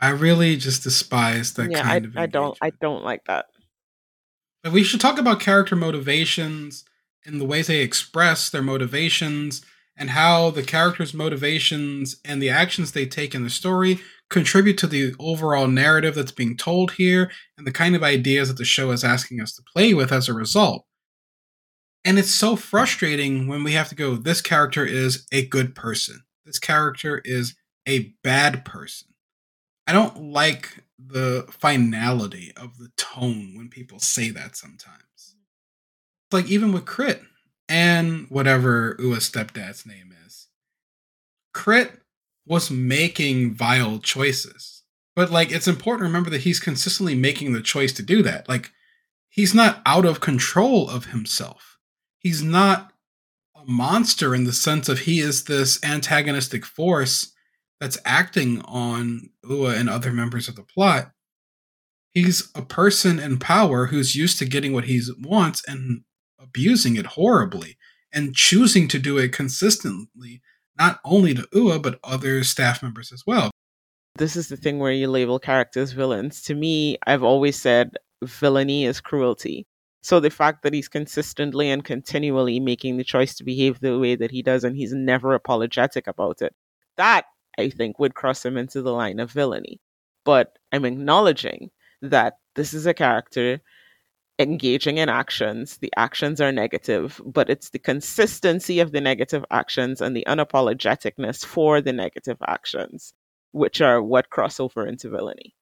[0.00, 3.46] I really just despise that yeah, kind I, of I don't I don't like that.
[4.68, 6.84] But we should talk about character motivations
[7.24, 9.62] and the ways they express their motivations
[9.96, 14.86] and how the characters' motivations and the actions they take in the story contribute to
[14.86, 18.90] the overall narrative that's being told here and the kind of ideas that the show
[18.90, 20.84] is asking us to play with as a result.
[22.04, 26.24] And it's so frustrating when we have to go, this character is a good person.
[26.44, 27.56] This character is
[27.88, 29.08] a bad person.
[29.86, 35.36] I don't like the finality of the tone when people say that sometimes.
[36.32, 37.22] Like even with Crit
[37.68, 40.48] and whatever Ua's stepdad's name is.
[41.54, 42.00] Crit
[42.46, 44.82] was making vile choices.
[45.14, 48.48] But like it's important to remember that he's consistently making the choice to do that.
[48.48, 48.72] Like
[49.28, 51.78] he's not out of control of himself.
[52.18, 52.92] He's not
[53.54, 57.32] a monster in the sense of he is this antagonistic force
[57.80, 61.12] that's acting on Ua and other members of the plot.
[62.12, 66.02] He's a person in power who's used to getting what he wants and
[66.38, 67.76] abusing it horribly
[68.12, 70.42] and choosing to do it consistently,
[70.78, 73.50] not only to Ua, but other staff members as well.
[74.16, 76.42] This is the thing where you label characters villains.
[76.42, 77.92] To me, I've always said
[78.24, 79.66] villainy is cruelty.
[80.02, 84.16] So the fact that he's consistently and continually making the choice to behave the way
[84.16, 86.54] that he does and he's never apologetic about it,
[86.96, 87.26] that
[87.58, 89.80] I think would cross him into the line of villainy.
[90.24, 91.70] But I'm acknowledging
[92.02, 93.60] that this is a character
[94.38, 95.78] engaging in actions.
[95.78, 101.44] The actions are negative, but it's the consistency of the negative actions and the unapologeticness
[101.44, 103.12] for the negative actions,
[103.52, 105.54] which are what cross over into villainy.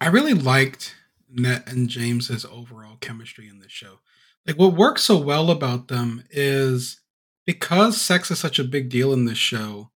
[0.00, 0.96] I really liked
[1.30, 4.00] Net and James's overall chemistry in this show.
[4.46, 7.00] Like what works so well about them is
[7.46, 9.91] because sex is such a big deal in this show.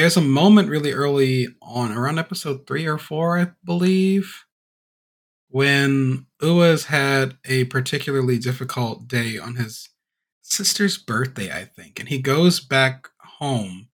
[0.00, 4.46] There's a moment really early on, around episode three or four, I believe,
[5.48, 9.90] when Ua's had a particularly difficult day on his
[10.40, 13.90] sister's birthday, I think, and he goes back home,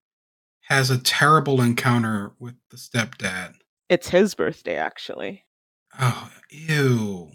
[0.68, 3.54] has a terrible encounter with the stepdad.
[3.88, 5.44] It's his birthday, actually.
[5.98, 7.32] Oh, ew.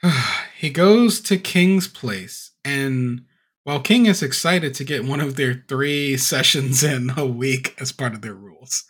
[0.56, 3.22] he goes to King's place, and
[3.64, 7.92] while King is excited to get one of their three sessions in a week as
[7.92, 8.84] part of their rules,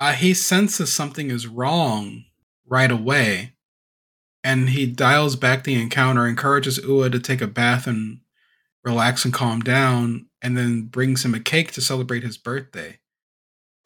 [0.00, 2.24] uh, he senses something is wrong
[2.66, 3.52] right away.
[4.42, 8.20] And he dials back the encounter, encourages Ua to take a bath and
[8.84, 12.98] relax and calm down, and then brings him a cake to celebrate his birthday.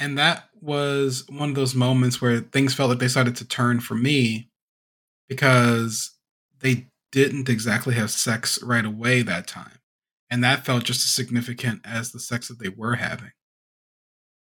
[0.01, 3.79] And that was one of those moments where things felt like they started to turn
[3.79, 4.51] for me
[5.29, 6.13] because
[6.61, 9.78] they didn't exactly have sex right away that time.
[10.31, 13.33] And that felt just as significant as the sex that they were having.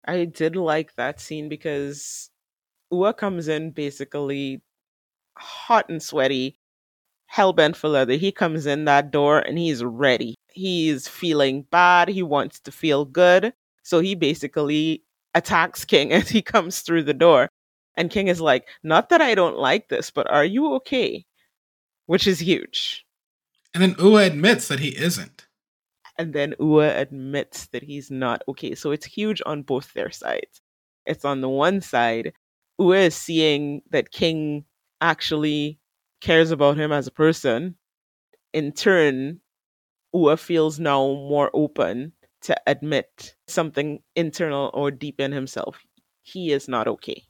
[0.05, 2.31] I did like that scene because
[2.91, 4.63] Ua comes in basically
[5.37, 6.59] hot and sweaty,
[7.27, 8.15] hell bent for leather.
[8.15, 10.35] He comes in that door and he's ready.
[10.53, 12.09] He's feeling bad.
[12.09, 13.53] He wants to feel good.
[13.83, 15.05] So he basically
[15.35, 17.49] attacks King as he comes through the door.
[17.97, 21.25] And King is like, Not that I don't like this, but are you okay?
[22.07, 23.05] Which is huge.
[23.75, 25.47] And then Ua admits that he isn't.
[26.21, 28.77] And then Ua admits that he's not okay.
[28.77, 30.61] So it's huge on both their sides.
[31.07, 32.33] It's on the one side,
[32.79, 34.67] Ua is seeing that King
[35.01, 35.81] actually
[36.21, 37.77] cares about him as a person.
[38.53, 39.41] In turn,
[40.15, 45.85] Ua feels now more open to admit something internal or deep in himself.
[46.23, 47.25] He is not okay.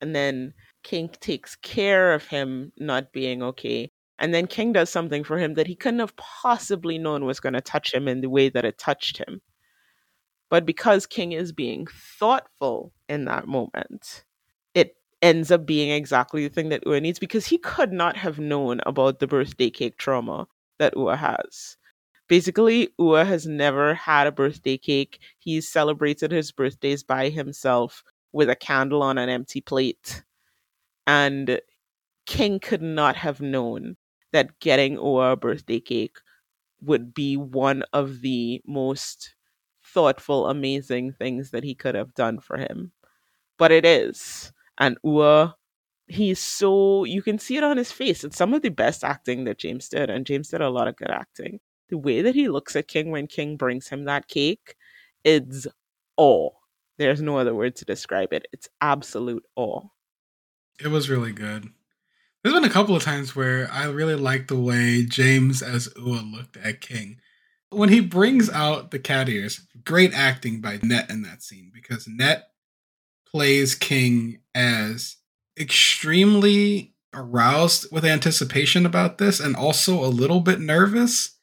[0.00, 0.54] And then
[0.84, 3.90] King takes care of him not being okay.
[4.18, 7.54] And then King does something for him that he couldn't have possibly known was going
[7.54, 9.40] to touch him in the way that it touched him.
[10.50, 14.24] But because King is being thoughtful in that moment,
[14.74, 18.38] it ends up being exactly the thing that Ua needs because he could not have
[18.38, 20.46] known about the birthday cake trauma
[20.78, 21.76] that Ua has.
[22.28, 25.18] Basically, Ua has never had a birthday cake.
[25.38, 30.22] He's celebrated his birthdays by himself with a candle on an empty plate.
[31.06, 31.60] And
[32.26, 33.96] King could not have known
[34.34, 36.18] that getting Ua a birthday cake
[36.82, 39.34] would be one of the most
[39.82, 42.92] thoughtful, amazing things that he could have done for him.
[43.56, 44.52] But it is.
[44.76, 45.56] And Ua,
[46.08, 48.24] he's so, you can see it on his face.
[48.24, 50.10] It's some of the best acting that James did.
[50.10, 53.10] And James did a lot of good acting the way that he looks at King
[53.10, 54.74] when King brings him that cake,
[55.22, 55.66] it's
[56.16, 56.50] awe.
[56.98, 58.46] There's no other word to describe it.
[58.52, 59.82] It's absolute awe.
[60.80, 61.68] It was really good.
[62.44, 66.20] There's been a couple of times where I really like the way James as Ua
[66.20, 67.16] looked at King.
[67.70, 72.06] When he brings out the cat ears, great acting by Net in that scene because
[72.06, 72.44] Net
[73.26, 75.16] plays King as
[75.58, 81.38] extremely aroused with anticipation about this and also a little bit nervous.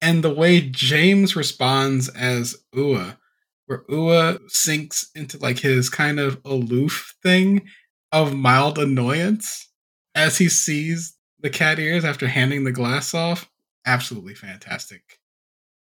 [0.00, 3.18] And the way James responds as Ua,
[3.66, 7.68] where Ua sinks into like his kind of aloof thing
[8.10, 9.66] of mild annoyance
[10.16, 13.48] as he sees the cat ears after handing the glass off.
[13.86, 15.20] Absolutely fantastic.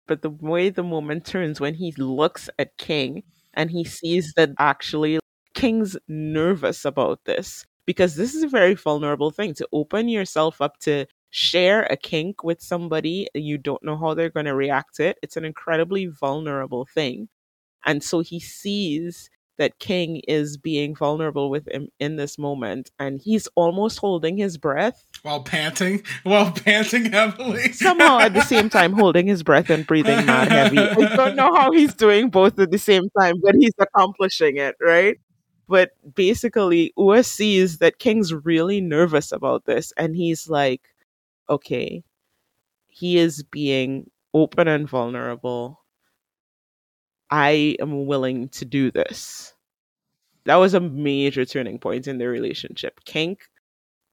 [0.08, 4.52] But the way the moment turns when he looks at King and he sees that
[4.60, 5.20] actually
[5.54, 10.80] King's nervous about this because this is a very vulnerable thing to open yourself up
[10.82, 15.06] to share a kink with somebody you don't know how they're going to react to
[15.06, 17.28] it it's an incredibly vulnerable thing
[17.86, 19.30] and so he sees
[19.60, 24.58] that king is being vulnerable with him in this moment and he's almost holding his
[24.58, 25.06] breath.
[25.22, 26.02] While panting?
[26.24, 27.74] While panting heavily?
[27.74, 30.80] Somehow at the same time holding his breath and breathing not heavy.
[30.80, 34.76] I don't know how he's doing both at the same time but he's accomplishing it
[34.82, 35.20] right?
[35.68, 40.82] But basically Ua sees that King's really nervous about this and he's like
[41.50, 42.04] okay,
[42.88, 45.82] he is being open and vulnerable.
[47.32, 49.54] I am willing to do this.
[50.46, 53.02] That was a major turning point in their relationship.
[53.06, 53.50] Kink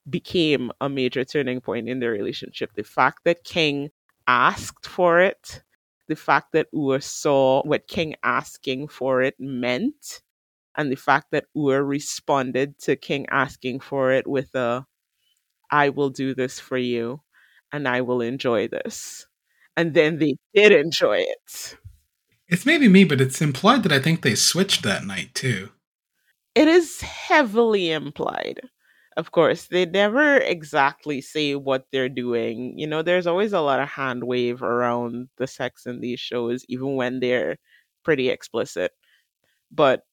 [0.09, 2.73] became a major turning point in their relationship.
[2.75, 3.91] The fact that King
[4.27, 5.63] asked for it,
[6.07, 10.21] the fact that Ua saw what King asking for it meant,
[10.77, 14.85] and the fact that Ua responded to King asking for it with a
[15.71, 17.21] I will do this for you
[17.71, 19.27] and I will enjoy this.
[19.77, 21.77] And then they did enjoy it.
[22.49, 25.69] It's maybe me, but it's implied that I think they switched that night too.
[26.55, 28.59] It is heavily implied.
[29.17, 32.79] of course, they never exactly say what they're doing.
[32.79, 36.65] You know, there's always a lot of hand wave around the sex in these shows,
[36.69, 37.57] even when they're
[38.03, 38.93] pretty explicit.
[39.71, 40.05] But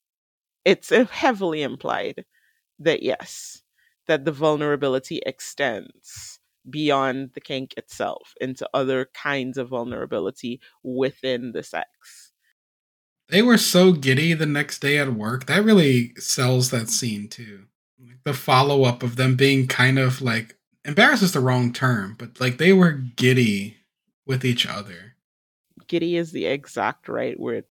[0.64, 2.24] it's heavily implied
[2.80, 3.62] that yes,
[4.06, 11.62] that the vulnerability extends beyond the kink itself into other kinds of vulnerability within the
[11.62, 12.32] sex.
[13.28, 15.46] They were so giddy the next day at work.
[15.46, 17.66] That really sells that scene too
[18.24, 22.40] the follow up of them being kind of like embarrassed is the wrong term, but
[22.40, 23.76] like they were giddy
[24.26, 25.14] with each other.
[25.86, 27.64] Giddy is the exact right word.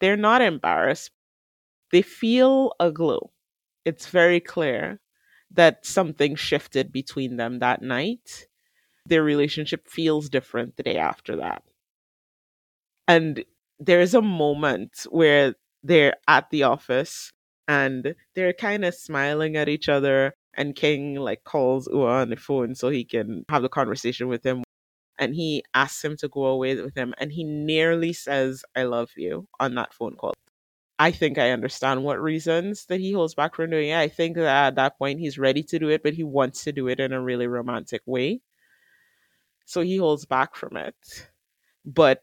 [0.00, 1.10] They're not embarrassed.
[1.90, 3.30] They feel a glow.
[3.84, 5.00] It's very clear
[5.50, 8.46] that something shifted between them that night.
[9.06, 11.62] Their relationship feels different the day after that.
[13.08, 13.44] And
[13.78, 17.30] there's a moment where they're at the office
[17.68, 20.34] and they're kind of smiling at each other.
[20.54, 24.44] And King like calls Ua on the phone so he can have the conversation with
[24.44, 24.64] him.
[25.18, 29.10] And he asks him to go away with him, and he nearly says, I love
[29.16, 30.34] you on that phone call.
[30.98, 33.98] I think I understand what reasons that he holds back from doing it.
[33.98, 36.72] I think that at that point he's ready to do it, but he wants to
[36.72, 38.40] do it in a really romantic way.
[39.66, 40.94] So he holds back from it.
[41.84, 42.22] But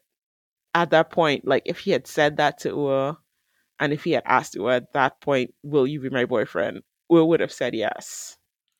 [0.73, 3.17] at that point, like if he had said that to Ua
[3.79, 6.81] and if he had asked you at that point, will you be my boyfriend?
[7.09, 8.37] We would have said yes.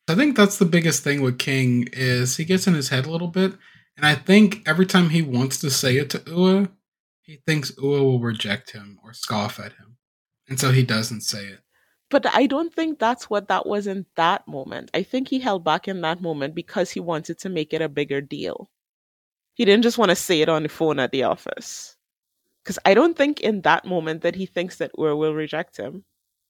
[0.07, 3.11] I think that's the biggest thing with King is he gets in his head a
[3.11, 3.53] little bit.
[3.95, 6.69] And I think every time he wants to say it to Ua,
[7.23, 9.97] he thinks Ua will reject him or scoff at him.
[10.47, 11.59] And so he doesn't say it.
[12.09, 14.91] But I don't think that's what that was in that moment.
[14.93, 17.89] I think he held back in that moment because he wanted to make it a
[17.89, 18.69] bigger deal.
[19.53, 21.95] He didn't just want to say it on the phone at the office.
[22.63, 26.03] Because I don't think in that moment that he thinks that Ua will reject him.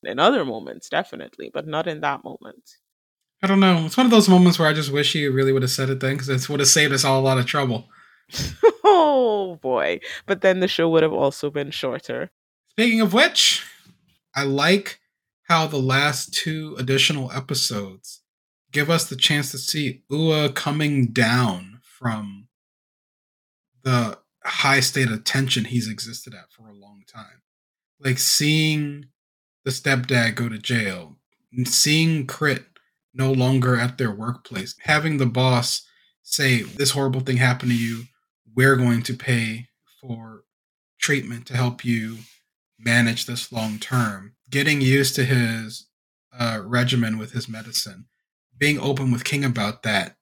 [0.03, 2.77] In other moments, definitely, but not in that moment.
[3.41, 3.85] I don't know.
[3.85, 5.99] It's one of those moments where I just wish he really would have said it
[5.99, 7.87] then, because it would have saved us all a lot of trouble.
[8.83, 9.99] oh boy!
[10.25, 12.31] But then the show would have also been shorter.
[12.71, 13.65] Speaking of which,
[14.35, 14.99] I like
[15.43, 18.21] how the last two additional episodes
[18.71, 22.47] give us the chance to see Ua coming down from
[23.83, 27.41] the high state of tension he's existed at for a long time.
[27.99, 29.05] Like seeing
[29.63, 31.17] the stepdad go to jail,
[31.65, 32.65] seeing Crit
[33.13, 35.85] no longer at their workplace, having the boss
[36.23, 38.03] say, This horrible thing happened to you.
[38.55, 39.67] We're going to pay
[39.99, 40.43] for
[40.99, 42.19] treatment to help you
[42.77, 44.33] manage this long term.
[44.49, 45.87] Getting used to his
[46.37, 48.05] uh, regimen with his medicine,
[48.57, 50.15] being open with King about that,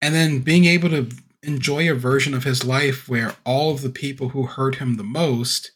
[0.00, 1.10] and then being able to
[1.42, 5.02] enjoy a version of his life where all of the people who hurt him the
[5.02, 5.72] most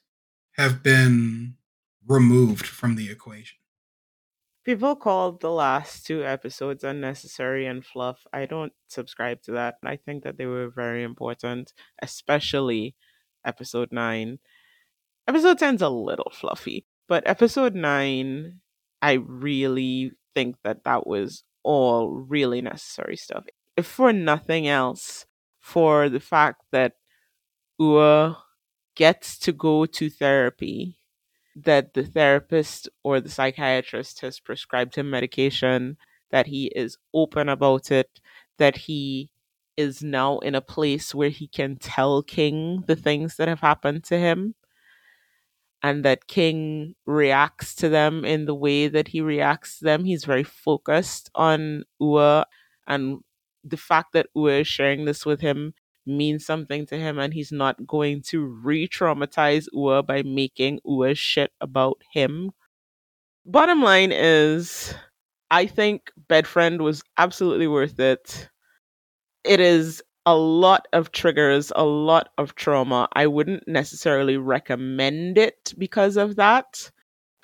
[0.53, 1.55] have been
[2.07, 3.57] removed from the equation.
[4.64, 8.26] People called the last two episodes unnecessary and fluff.
[8.32, 9.74] I don't subscribe to that.
[9.84, 12.94] I think that they were very important, especially
[13.44, 14.38] episode 9.
[15.28, 18.60] Episode 10's a little fluffy, but episode 9,
[19.02, 23.44] I really think that that was all really necessary stuff.
[23.76, 25.26] If for nothing else,
[25.60, 26.92] for the fact that
[27.78, 28.38] Ua
[28.94, 30.98] gets to go to therapy,
[31.57, 35.96] that the therapist or the psychiatrist has prescribed him medication,
[36.30, 38.20] that he is open about it,
[38.59, 39.30] that he
[39.76, 44.05] is now in a place where he can tell King the things that have happened
[44.05, 44.55] to him,
[45.82, 50.05] and that King reacts to them in the way that he reacts to them.
[50.05, 52.46] He's very focused on Ua
[52.86, 53.20] and
[53.62, 55.74] the fact that Ua is sharing this with him
[56.07, 61.14] means something to him and he's not going to re traumatize Ua by making Ua
[61.14, 62.50] shit about him.
[63.46, 64.94] Bottom line is,
[65.50, 68.48] I think Bed Friend was absolutely worth it.
[69.44, 73.09] It is a lot of triggers, a lot of trauma.
[73.12, 76.90] I wouldn't necessarily recommend it because of that.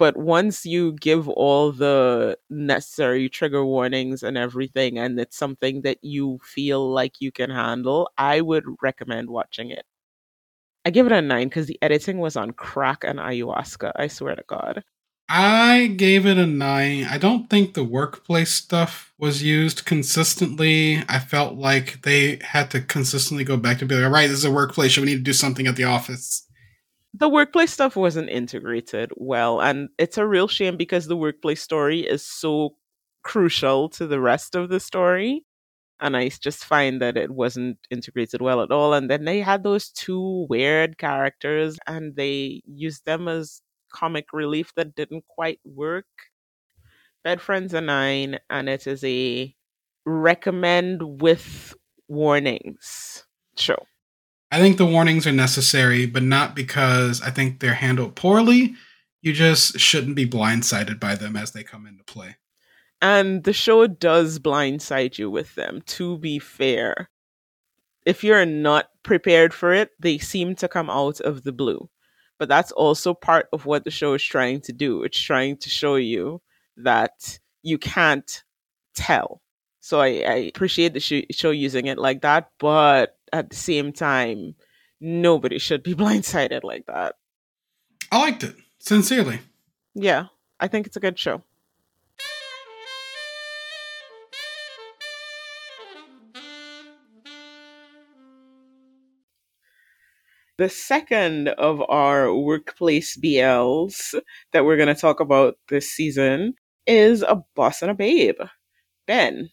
[0.01, 5.99] But once you give all the necessary trigger warnings and everything, and it's something that
[6.01, 9.85] you feel like you can handle, I would recommend watching it.
[10.87, 13.93] I give it a nine because the editing was on crack and ayahuasca.
[13.95, 14.83] I swear to God.
[15.29, 17.05] I gave it a nine.
[17.05, 21.05] I don't think the workplace stuff was used consistently.
[21.11, 24.39] I felt like they had to consistently go back to be like, all right, this
[24.39, 26.47] is a workplace, so we need to do something at the office
[27.15, 32.01] the workplace stuff wasn't integrated well and it's a real shame because the workplace story
[32.01, 32.77] is so
[33.23, 35.45] crucial to the rest of the story
[36.01, 39.63] and i just find that it wasn't integrated well at all and then they had
[39.65, 46.07] those two weird characters and they used them as comic relief that didn't quite work
[47.25, 49.55] Bed Friends a nine, and it is a
[50.05, 51.75] recommend with
[52.09, 53.25] warnings
[53.57, 53.87] show.
[54.51, 58.75] I think the warnings are necessary, but not because I think they're handled poorly.
[59.23, 62.37] You just shouldn't be blindsided by them as they come into play.
[63.01, 67.11] And the show does blindside you with them, to be fair.
[68.05, 71.89] If you're not prepared for it, they seem to come out of the blue.
[72.39, 75.03] But that's also part of what the show is trying to do.
[75.03, 76.41] It's trying to show you
[76.79, 78.43] that you can't
[78.95, 79.43] tell.
[79.81, 84.55] So I, I appreciate the show using it like that, but at the same time,
[85.01, 87.17] nobody should be blindsided like that.
[88.13, 89.41] I liked it, sincerely.
[89.95, 90.27] Yeah,
[90.59, 91.43] I think it's a good show.
[100.61, 104.15] The second of our workplace BLs
[104.53, 106.53] that we're going to talk about this season
[106.87, 108.37] is A Boss and a Babe.
[109.07, 109.49] Ben,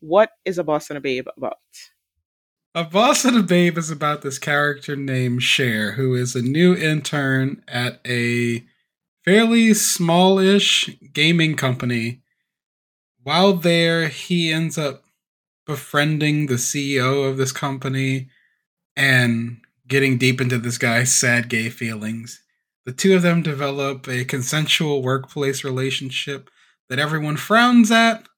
[0.00, 1.56] what is A Boss and a Babe about?
[2.72, 6.72] A Boss and a Babe is about this character named Cher, who is a new
[6.72, 8.64] intern at a
[9.24, 12.22] fairly smallish gaming company.
[13.24, 15.02] While there, he ends up
[15.66, 18.28] befriending the CEO of this company
[18.94, 22.40] and getting deep into this guy's sad gay feelings.
[22.86, 26.48] The two of them develop a consensual workplace relationship
[26.88, 28.28] that everyone frowns at.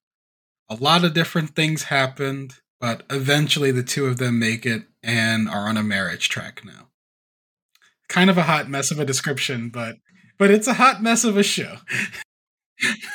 [0.71, 5.49] A lot of different things happened, but eventually the two of them make it and
[5.49, 6.89] are on a marriage track now.
[8.09, 9.99] Kind of a hot mess of a description, but
[10.37, 11.77] but it's a hot mess of a show.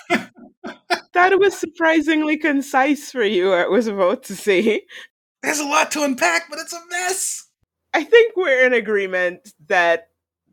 [0.10, 4.84] that was surprisingly concise for you, I was about to say.
[5.44, 7.50] There's a lot to unpack, but it's a mess.
[7.94, 10.12] I think we're in agreement that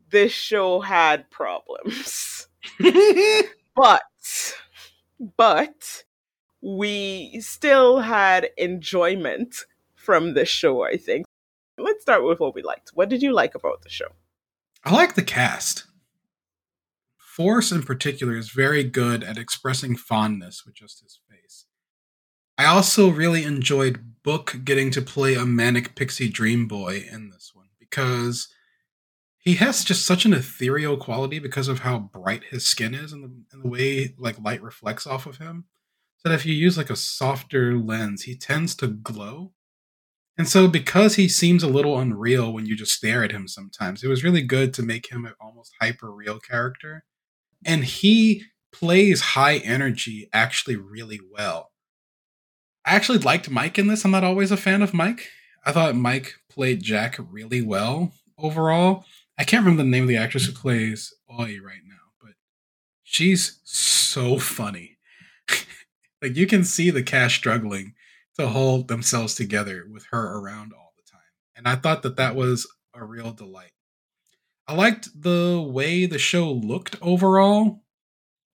[0.09, 2.49] this show had problems.
[3.75, 4.03] but
[5.37, 6.03] but
[6.65, 11.27] we still had enjoyment from the show, I think.
[11.77, 12.89] Let's start with what we liked.
[12.95, 14.07] What did you like about the show?
[14.83, 15.85] I like the cast.
[17.17, 21.65] Force in particular is very good at expressing fondness with just his face.
[22.57, 27.51] I also really enjoyed Book getting to play a manic pixie dream boy in this
[27.53, 28.47] one because
[29.37, 33.23] he has just such an ethereal quality because of how bright his skin is and
[33.23, 35.65] the, and the way like light reflects off of him.
[36.25, 39.53] That if you use like a softer lens, he tends to glow.
[40.37, 44.03] And so because he seems a little unreal when you just stare at him sometimes,
[44.03, 47.05] it was really good to make him an almost hyper real character.
[47.65, 51.71] And he plays high energy actually really well
[52.85, 54.05] I actually liked Mike in this.
[54.05, 55.29] I'm not always a fan of Mike.
[55.65, 59.05] I thought Mike played Jack really well overall.
[59.39, 62.33] I can't remember the name of the actress who plays Oi right now, but
[63.03, 64.94] she's so funny.
[66.25, 67.93] Like you can see the cast struggling
[68.39, 71.21] to hold themselves together with her around all the time.
[71.55, 73.73] And I thought that that was a real delight.
[74.67, 77.83] I liked the way the show looked overall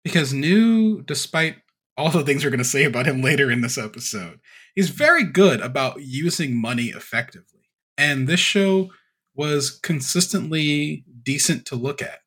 [0.02, 1.58] because New despite
[1.96, 4.40] all the things we're going to say about him later in this episode.
[4.74, 7.70] He's very good about using money effectively.
[7.96, 8.90] And this show
[9.32, 12.18] was consistently decent to look at.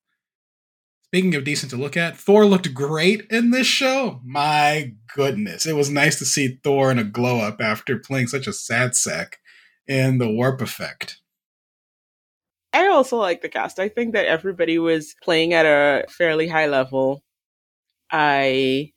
[1.13, 4.19] Speaking of decent to look at, Thor looked great in this show.
[4.25, 5.67] My goodness.
[5.67, 8.95] It was nice to see Thor in a glow up after playing such a sad
[8.95, 9.37] sack
[9.85, 11.21] in the warp effect.
[12.73, 13.77] I also like the cast.
[13.77, 17.23] I think that everybody was playing at a fairly high level.
[18.09, 18.93] I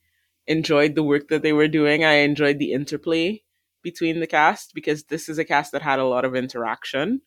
[0.47, 2.03] enjoyed the work that they were doing.
[2.03, 3.43] I enjoyed the interplay
[3.83, 7.21] between the cast because this is a cast that had a lot of interaction.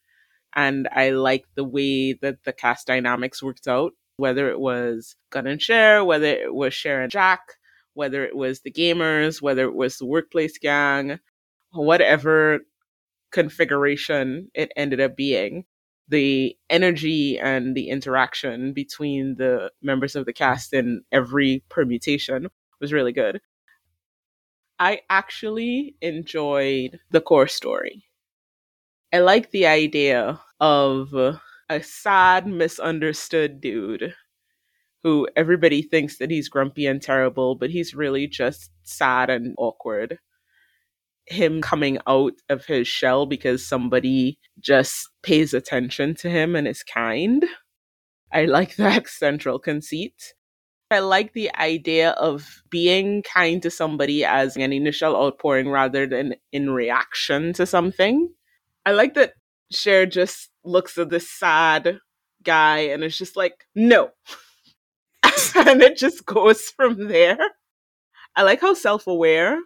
[0.56, 5.47] And I liked the way that the cast dynamics worked out, whether it was Gun
[5.47, 7.41] and Cher, whether it was Cher and Jack,
[7.93, 11.20] whether it was the gamers, whether it was the workplace gang,
[11.72, 12.59] whatever
[13.32, 15.65] configuration it ended up being.
[16.07, 22.47] The energy and the interaction between the members of the cast in every permutation
[22.82, 23.41] was really good.
[24.80, 28.05] I actually enjoyed the core story.
[29.13, 31.13] I like the idea of
[31.70, 34.15] a sad, misunderstood dude
[35.03, 40.20] who everybody thinks that he's grumpy and terrible, but he's really just sad and awkward.
[41.26, 46.84] Him coming out of his shell because somebody just pays attention to him and is
[46.84, 47.45] kind.
[48.34, 50.34] I like that central conceit.
[50.91, 56.34] I like the idea of being kind to somebody as an initial outpouring rather than
[56.51, 58.34] in reaction to something.
[58.88, 59.34] I like that
[59.72, 61.99] Cher just looks at this sad
[62.43, 64.11] guy and is just like, no.
[65.55, 67.38] and it just goes from there.
[68.36, 69.59] I like how self aware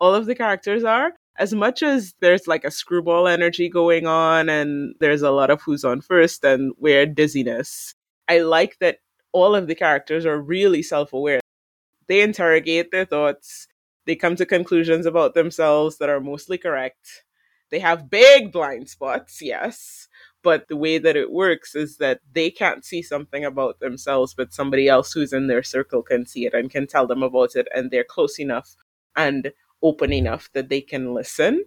[0.00, 1.12] all of the characters are.
[1.36, 5.60] As much as there's like a screwball energy going on and there's a lot of
[5.62, 7.94] who's on first and weird dizziness,
[8.28, 8.98] I like that
[9.32, 11.40] all of the characters are really self aware.
[12.06, 13.66] They interrogate their thoughts,
[14.06, 17.24] they come to conclusions about themselves that are mostly correct.
[17.70, 20.08] They have big blind spots, yes,
[20.44, 24.52] but the way that it works is that they can't see something about themselves, but
[24.52, 27.66] somebody else who's in their circle can see it and can tell them about it,
[27.74, 28.76] and they're close enough
[29.16, 31.64] and open enough that they can listen.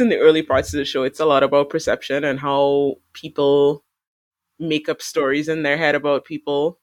[0.00, 3.84] In the early parts of the show, it's a lot about perception and how people
[4.58, 6.80] make up stories in their head about people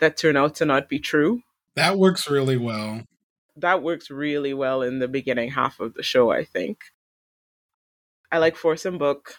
[0.00, 1.42] that turn out to not be true.
[1.76, 3.02] That works really well.
[3.56, 6.80] That works really well in the beginning half of the show, I think.
[8.30, 9.36] I like Force and Book.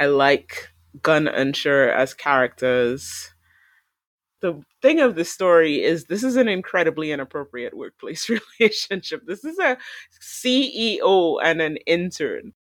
[0.00, 0.70] I like
[1.02, 3.34] Gun and Cher as characters.
[4.40, 8.30] The thing of the story is this is an incredibly inappropriate workplace
[8.60, 9.22] relationship.
[9.26, 9.76] This is a
[10.18, 12.54] CEO and an intern.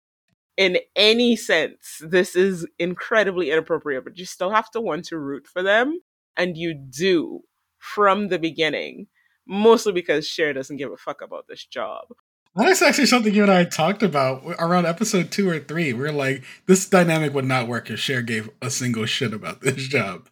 [0.57, 5.47] In any sense, this is incredibly inappropriate, but you still have to want to root
[5.47, 6.01] for them.
[6.35, 7.41] And you do
[7.77, 9.07] from the beginning,
[9.47, 12.07] mostly because Cher doesn't give a fuck about this job.
[12.55, 15.93] That's actually something you and I talked about around episode two or three.
[15.93, 19.61] We are like, this dynamic would not work if Cher gave a single shit about
[19.61, 20.29] this job.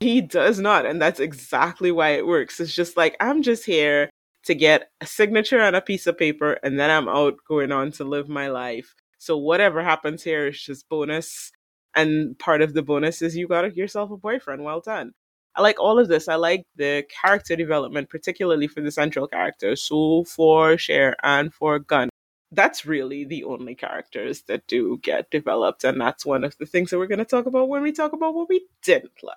[0.00, 2.60] He does not, and that's exactly why it works.
[2.60, 4.10] It's just like I'm just here
[4.44, 7.92] to get a signature on a piece of paper, and then I'm out going on
[7.92, 8.94] to live my life.
[9.18, 11.52] So whatever happens here is just bonus,
[11.94, 14.64] and part of the bonus is you got yourself a boyfriend.
[14.64, 15.12] Well done.
[15.56, 16.28] I like all of this.
[16.28, 19.82] I like the character development, particularly for the central characters.
[19.82, 22.08] So for Cher and for Gun.
[22.50, 25.84] That's really the only characters that do get developed.
[25.84, 28.12] And that's one of the things that we're going to talk about when we talk
[28.12, 29.36] about what we didn't like.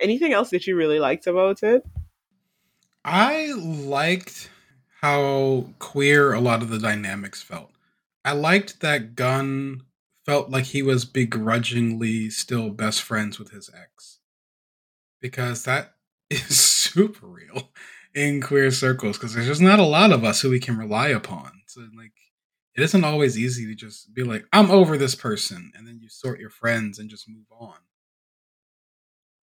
[0.00, 1.84] Anything else that you really liked about it?
[3.04, 4.50] I liked
[5.00, 7.70] how queer a lot of the dynamics felt.
[8.24, 9.82] I liked that Gun
[10.24, 14.15] felt like he was begrudgingly still best friends with his ex
[15.20, 15.94] because that
[16.30, 17.70] is super real
[18.14, 21.08] in queer circles because there's just not a lot of us who we can rely
[21.08, 21.52] upon.
[21.66, 22.12] So like
[22.76, 26.10] it isn't always easy to just be like, I'm over this person, and then you
[26.10, 27.76] sort your friends and just move on.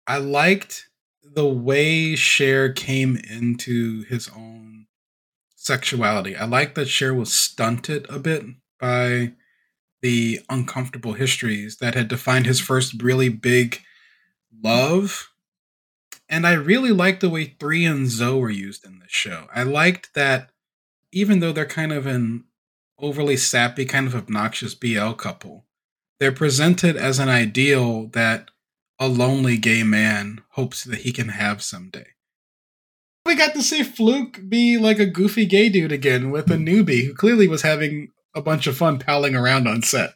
[0.05, 0.87] I liked
[1.23, 4.85] the way Cher came into his own
[5.55, 6.35] sexuality.
[6.35, 8.43] I like that Cher was stunted a bit
[8.79, 9.33] by
[10.01, 13.79] the uncomfortable histories that had defined his first really big
[14.63, 15.29] love
[16.33, 19.45] and I really liked the way Three and Zoe were used in this show.
[19.53, 20.49] I liked that
[21.11, 22.45] even though they're kind of an
[22.97, 25.67] overly sappy, kind of obnoxious BL couple,
[26.19, 28.49] they're presented as an ideal that
[28.97, 32.07] a lonely gay man hopes that he can have someday.
[33.27, 37.05] We got to see Fluke be like a goofy gay dude again with a newbie
[37.05, 40.15] who clearly was having a bunch of fun palling around on set.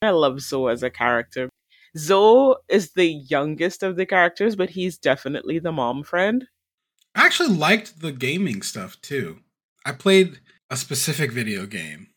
[0.00, 1.48] I love Zoe as a character.
[1.96, 6.46] Zoe is the youngest of the characters, but he's definitely the mom friend.
[7.14, 9.38] I actually liked the gaming stuff too.
[9.84, 10.40] I played
[10.70, 12.08] a specific video game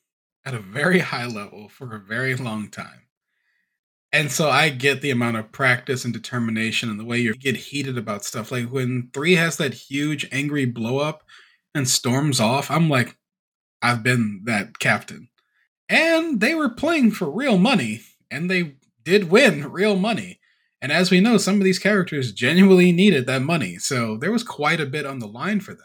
[0.45, 3.03] at a very high level for a very long time.
[4.11, 7.55] And so I get the amount of practice and determination and the way you get
[7.55, 8.51] heated about stuff.
[8.51, 11.23] Like when three has that huge angry blow up
[11.75, 13.15] and storms off, I'm like,
[13.83, 15.29] I've been that captain.
[15.87, 18.01] And they were playing for real money
[18.31, 20.39] and they did win real money.
[20.81, 23.77] And as we know, some of these characters genuinely needed that money.
[23.77, 25.83] So there was quite a bit on the line for them.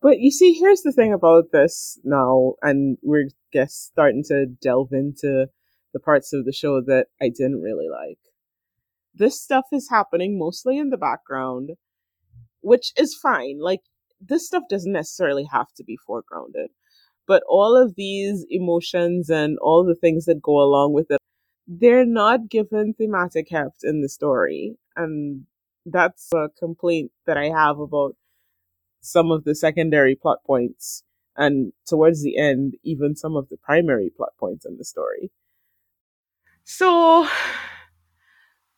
[0.00, 4.92] But you see, here's the thing about this now, and we're guess starting to delve
[4.92, 5.46] into
[5.92, 8.18] the parts of the show that I didn't really like.
[9.14, 11.70] This stuff is happening mostly in the background,
[12.62, 13.58] which is fine.
[13.60, 13.82] Like,
[14.20, 16.68] this stuff doesn't necessarily have to be foregrounded.
[17.26, 21.20] But all of these emotions and all the things that go along with it
[21.66, 24.76] they're not given thematic heft in the story.
[24.96, 25.46] And
[25.86, 28.16] that's a complaint that I have about
[29.00, 31.04] some of the secondary plot points
[31.36, 35.30] and towards the end, even some of the primary plot points in the story.
[36.64, 37.28] So,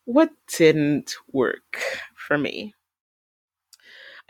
[0.04, 1.80] what didn't work
[2.16, 2.74] for me?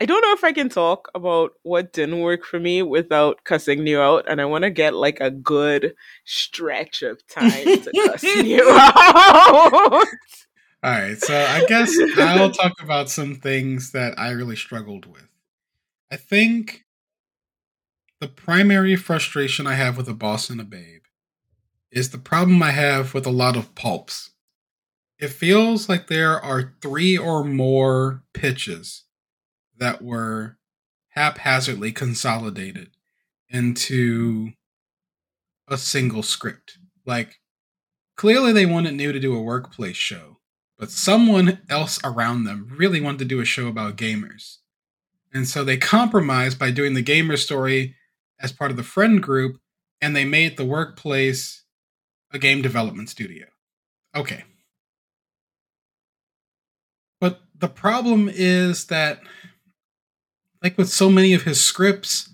[0.01, 3.87] I don't know if I can talk about what didn't work for me without cussing
[3.87, 8.23] you out, and I want to get like a good stretch of time to cuss
[8.23, 10.05] you out.
[10.83, 15.29] All right, so I guess I'll talk about some things that I really struggled with.
[16.11, 16.83] I think
[18.19, 21.03] the primary frustration I have with a boss and a babe
[21.89, 24.31] is the problem I have with a lot of pulps.
[25.17, 29.05] It feels like there are three or more pitches
[29.77, 30.57] that were
[31.09, 32.89] haphazardly consolidated
[33.49, 34.51] into
[35.67, 36.77] a single script.
[37.05, 37.39] Like,
[38.17, 40.39] clearly they wanted New to do a workplace show,
[40.77, 44.57] but someone else around them really wanted to do a show about gamers.
[45.33, 47.95] And so they compromised by doing the gamer story
[48.39, 49.59] as part of the friend group,
[50.01, 51.63] and they made the workplace
[52.31, 53.45] a game development studio.
[54.15, 54.43] Okay.
[57.21, 59.21] But the problem is that,
[60.65, 62.33] like with so many of his scripts,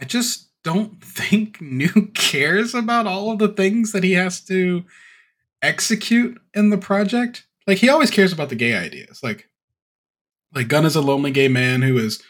[0.00, 4.82] I just don't think New cares about all of the things that he has to
[5.60, 7.46] execute in the project.
[7.66, 9.22] Like he always cares about the gay ideas.
[9.22, 9.50] Like
[10.54, 12.22] like Gun is a lonely gay man who is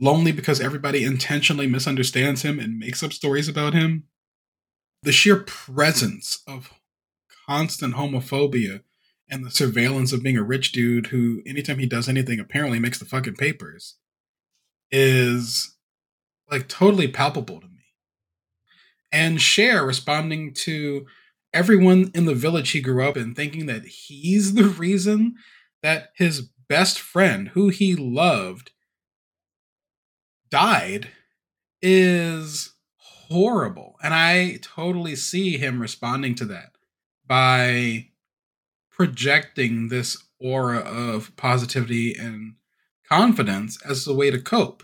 [0.00, 4.04] lonely because everybody intentionally misunderstands him and makes up stories about him.
[5.02, 6.72] The sheer presence of
[7.48, 8.82] constant homophobia
[9.28, 13.00] and the surveillance of being a rich dude who anytime he does anything apparently makes
[13.00, 13.96] the fucking papers
[14.90, 15.76] is
[16.50, 17.84] like totally palpable to me.
[19.12, 21.06] And Cher responding to
[21.52, 25.36] everyone in the village he grew up in thinking that he's the reason
[25.82, 28.72] that his best friend, who he loved,
[30.50, 31.08] died
[31.80, 33.96] is horrible.
[34.02, 36.72] And I totally see him responding to that
[37.26, 38.08] by
[38.90, 42.54] projecting this aura of positivity and
[43.08, 44.82] confidence as a way to cope.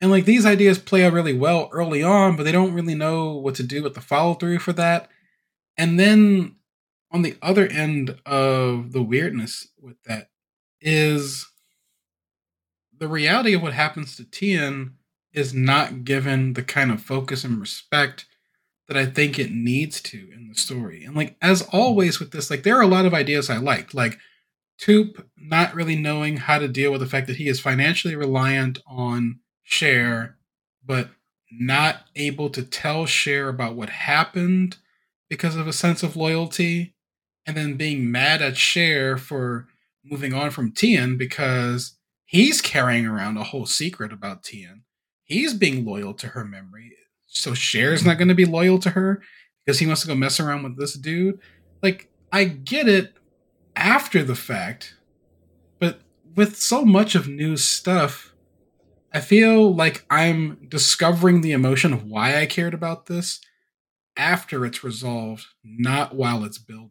[0.00, 3.34] And like these ideas play out really well early on, but they don't really know
[3.34, 5.08] what to do with the follow through for that.
[5.76, 6.56] And then
[7.12, 10.30] on the other end of the weirdness with that
[10.80, 11.46] is
[12.96, 14.94] the reality of what happens to Tien
[15.32, 18.26] is not given the kind of focus and respect
[18.88, 21.04] that I think it needs to in the story.
[21.04, 23.94] And like as always with this, like there are a lot of ideas I liked,
[23.94, 24.18] like
[24.80, 28.78] Toop not really knowing how to deal with the fact that he is financially reliant
[28.86, 30.38] on Cher,
[30.84, 31.10] but
[31.52, 34.78] not able to tell Cher about what happened
[35.28, 36.94] because of a sense of loyalty,
[37.46, 39.66] and then being mad at Cher for
[40.04, 44.82] moving on from Tien because he's carrying around a whole secret about Tien.
[45.24, 46.92] He's being loyal to her memory.
[47.26, 49.22] So Cher's not going to be loyal to her
[49.64, 51.38] because he wants to go mess around with this dude.
[51.82, 53.14] Like, I get it
[53.76, 54.96] after the fact,
[55.78, 56.00] but
[56.34, 58.34] with so much of New stuff,
[59.12, 63.40] I feel like I'm discovering the emotion of why I cared about this
[64.16, 66.90] after it's resolved, not while it's building.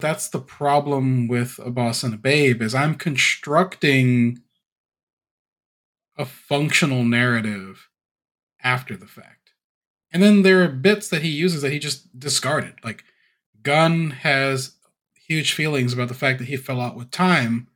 [0.00, 4.40] That's the problem with a boss and a babe is I'm constructing
[6.16, 7.88] a functional narrative
[8.62, 9.52] after the fact.
[10.12, 12.74] And then there are bits that he uses that he just discarded.
[12.84, 13.04] Like
[13.62, 14.74] Gun has
[15.32, 17.66] huge feelings about the fact that he fell out with Time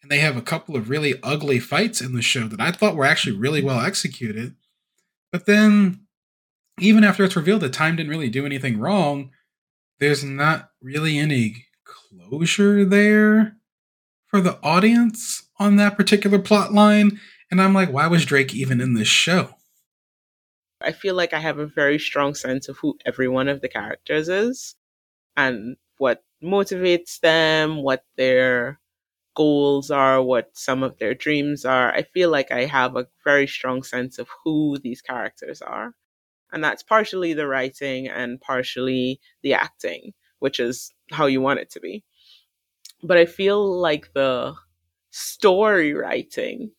[0.00, 2.96] and they have a couple of really ugly fights in the show that I thought
[2.96, 4.54] were actually really well executed.
[5.30, 6.06] But then,
[6.80, 9.30] even after it's revealed that Time didn't really do anything wrong,
[9.98, 13.56] there's not really any closure there
[14.26, 17.20] for the audience on that particular plot line.
[17.50, 19.56] And I'm like, why was Drake even in this show?
[20.80, 23.68] I feel like I have a very strong sense of who every one of the
[23.68, 24.74] characters is
[25.36, 28.80] and what motivates them, what their
[29.36, 31.92] goals are, what some of their dreams are.
[31.92, 35.94] I feel like I have a very strong sense of who these characters are.
[36.52, 41.70] And that's partially the writing and partially the acting, which is how you want it
[41.72, 42.04] to be.
[43.02, 44.54] But I feel like the
[45.10, 46.72] story writing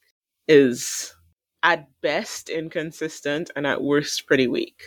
[0.47, 1.16] is
[1.63, 4.84] at best inconsistent and at worst pretty weak.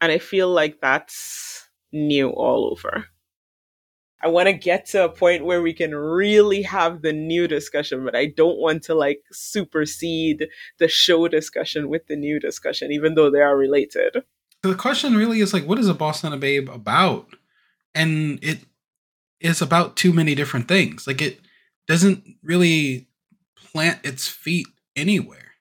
[0.00, 3.06] And I feel like that's New all over.
[4.22, 8.04] I want to get to a point where we can really have the New discussion,
[8.04, 10.46] but I don't want to like supersede
[10.78, 14.22] the show discussion with the New discussion, even though they are related.
[14.62, 17.28] The question really is like, what is a boss and a babe about?
[17.94, 18.58] And it
[19.40, 21.06] is about too many different things.
[21.06, 21.40] Like it
[21.86, 23.08] doesn't really
[23.56, 25.54] plant its feet anywhere.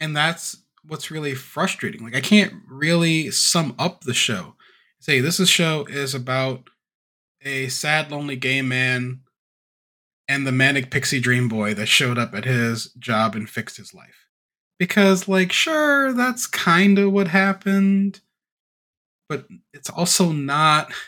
[0.00, 2.02] And that's what's really frustrating.
[2.02, 4.54] Like I can't really sum up the show.
[4.98, 6.70] Say this is show is about
[7.44, 9.20] a sad, lonely gay man
[10.28, 13.92] and the manic pixie dream boy that showed up at his job and fixed his
[13.92, 14.28] life.
[14.78, 18.20] Because, like, sure, that's kind of what happened,
[19.28, 20.92] but it's also not.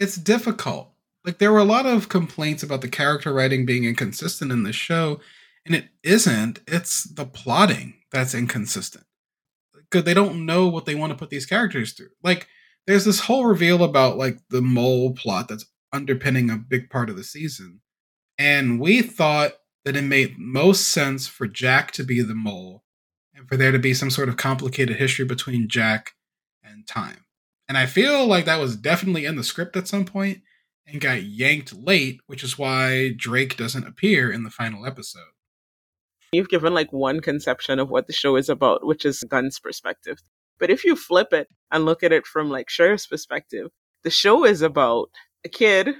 [0.00, 0.90] It's difficult.
[1.24, 4.72] Like, there were a lot of complaints about the character writing being inconsistent in the
[4.72, 5.20] show,
[5.64, 6.58] and it isn't.
[6.66, 9.04] It's the plotting that's inconsistent.
[9.72, 12.08] Because they don't know what they want to put these characters through.
[12.20, 12.48] Like,
[12.86, 17.16] there's this whole reveal about like the mole plot that's underpinning a big part of
[17.16, 17.80] the season.
[18.38, 19.52] And we thought
[19.84, 22.84] that it made most sense for Jack to be the mole
[23.34, 26.12] and for there to be some sort of complicated history between Jack
[26.62, 27.24] and Time.
[27.68, 30.42] And I feel like that was definitely in the script at some point
[30.86, 35.22] and got yanked late, which is why Drake doesn't appear in the final episode.
[36.32, 40.18] You've given like one conception of what the show is about, which is Gun's perspective.
[40.58, 43.70] But if you flip it and look at it from like Cher's perspective,
[44.04, 45.10] the show is about
[45.44, 45.94] a kid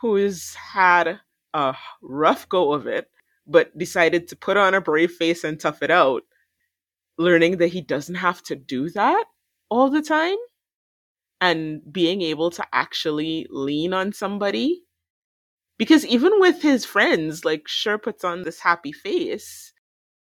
[0.00, 1.20] who's had
[1.54, 3.10] a rough go of it,
[3.46, 6.22] but decided to put on a brave face and tough it out,
[7.16, 9.24] learning that he doesn't have to do that
[9.70, 10.36] all the time
[11.40, 14.82] and being able to actually lean on somebody.
[15.78, 19.72] Because even with his friends, like Cher puts on this happy face,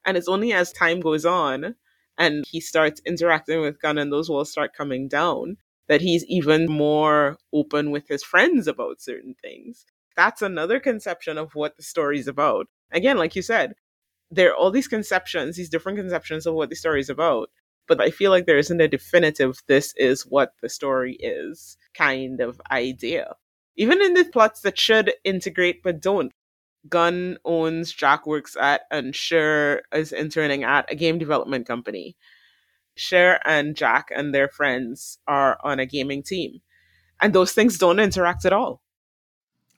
[0.04, 1.74] and it's only as time goes on
[2.18, 5.56] and he starts interacting with Gun and those walls start coming down
[5.88, 9.84] that he's even more open with his friends about certain things.
[10.16, 12.66] That's another conception of what the story's about.
[12.90, 13.74] Again, like you said,
[14.30, 17.50] there are all these conceptions, these different conceptions of what the story is about
[17.86, 22.40] but I feel like there isn't a definitive this is what the story is kind
[22.40, 23.34] of idea.
[23.76, 26.32] Even in the plots that should integrate but don't.
[26.88, 32.16] Gun owns Jack works at and Cher is interning at a game development company.
[32.94, 36.60] Cher and Jack and their friends are on a gaming team.
[37.20, 38.82] And those things don't interact at all.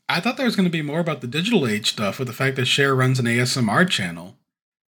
[0.09, 2.35] I thought there was going to be more about the digital age stuff with the
[2.35, 4.39] fact that Cher runs an ASMR channel.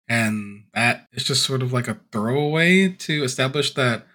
[0.07, 4.07] And that is just sort of like a throwaway to establish that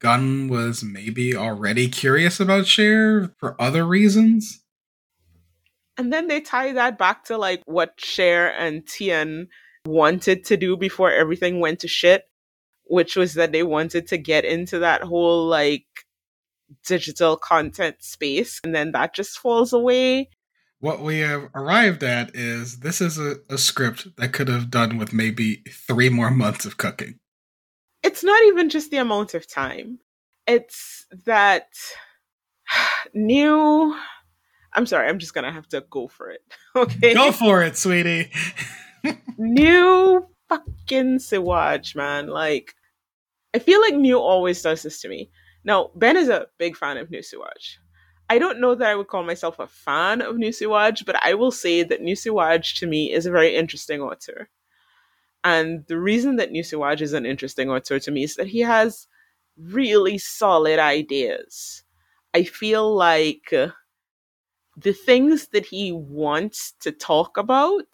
[0.00, 4.59] Gun was maybe already curious about Cher for other reasons.
[6.00, 9.48] And then they tie that back to like what Cher and Tien
[9.84, 12.24] wanted to do before everything went to shit,
[12.84, 15.84] which was that they wanted to get into that whole like
[16.86, 18.60] digital content space.
[18.64, 20.30] And then that just falls away
[20.78, 24.96] what we have arrived at is this is a, a, script that could have done
[24.96, 27.18] with maybe three more months of cooking.
[28.02, 29.98] It's not even just the amount of time.
[30.46, 31.66] It's that
[33.14, 33.94] New.
[34.72, 36.42] I'm sorry, I'm just gonna have to go for it.
[36.76, 37.14] Okay.
[37.14, 38.30] Go for it, sweetie.
[39.38, 42.28] New fucking Siwaj, man.
[42.28, 42.74] Like,
[43.54, 45.30] I feel like New always does this to me.
[45.64, 47.78] Now, Ben is a big fan of New Siwaj.
[48.28, 51.34] I don't know that I would call myself a fan of New Siwaj, but I
[51.34, 54.48] will say that New Siwaj to me is a very interesting author.
[55.42, 58.60] And the reason that New Siwaj is an interesting author to me is that he
[58.60, 59.08] has
[59.58, 61.82] really solid ideas.
[62.32, 63.52] I feel like
[64.76, 67.86] the things that he wants to talk about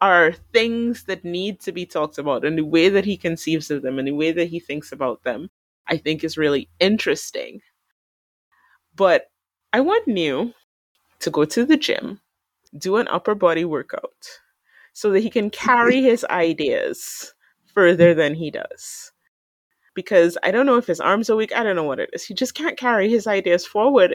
[0.00, 3.82] are things that need to be talked about and the way that he conceives of
[3.82, 5.48] them and the way that he thinks about them
[5.86, 7.60] i think is really interesting
[8.94, 9.30] but
[9.72, 10.52] I want New
[11.20, 12.20] to go to the gym,
[12.78, 14.28] do an upper body workout,
[14.94, 17.34] so that he can carry his ideas
[17.74, 19.12] further than he does.
[19.94, 22.24] Because I don't know if his arms are weak, I don't know what it is.
[22.24, 24.14] He just can't carry his ideas forward.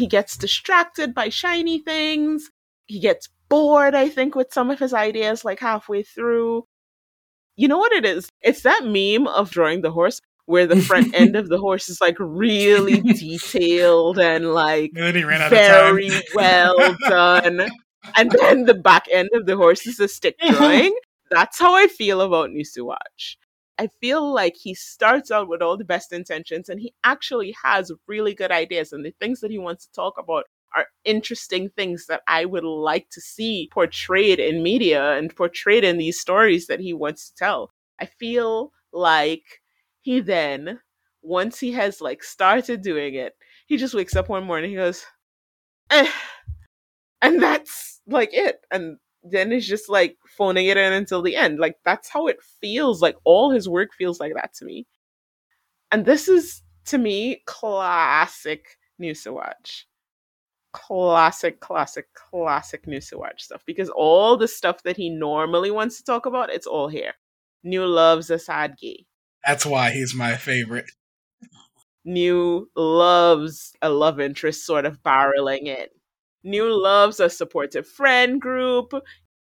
[0.00, 2.50] He gets distracted by shiny things.
[2.86, 6.64] He gets bored, I think, with some of his ideas like halfway through.
[7.56, 8.30] You know what it is?
[8.40, 12.00] It's that meme of drawing the horse where the front end of the horse is
[12.00, 17.68] like really detailed and like very well done.
[18.16, 20.94] And then the back end of the horse is a stick drawing.
[21.30, 23.36] That's how I feel about Siwaj.
[23.80, 27.90] I feel like he starts out with all the best intentions and he actually has
[28.06, 30.44] really good ideas and the things that he wants to talk about
[30.76, 35.98] are interesting things that I would like to see portrayed in media and portrayed in
[35.98, 37.72] these stories that he wants to tell.
[38.00, 39.62] I feel like
[40.02, 40.80] he then,
[41.22, 43.34] once he has like started doing it,
[43.66, 45.04] he just wakes up one morning, he goes,
[45.90, 46.10] eh.
[47.22, 48.60] And that's like it.
[48.70, 51.58] And then he's just like phoning it in until the end.
[51.58, 53.02] Like that's how it feels.
[53.02, 54.86] Like all his work feels like that to me.
[55.90, 59.84] And this is to me classic New Siwaj.
[60.72, 63.62] Classic, classic, classic New Siwaj stuff.
[63.66, 67.14] Because all the stuff that he normally wants to talk about, it's all here.
[67.62, 69.04] New loves a sad gay.
[69.46, 70.90] That's why he's my favorite.
[72.04, 75.86] New loves a love interest sort of barreling in.
[76.42, 78.92] New loves a supportive friend group.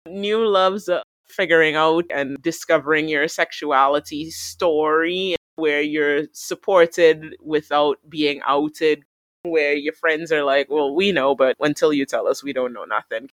[0.07, 8.41] New loves a figuring out and discovering your sexuality story where you're supported without being
[8.45, 9.03] outed,
[9.43, 12.73] where your friends are like, well, we know, but until you tell us, we don't
[12.73, 13.29] know nothing.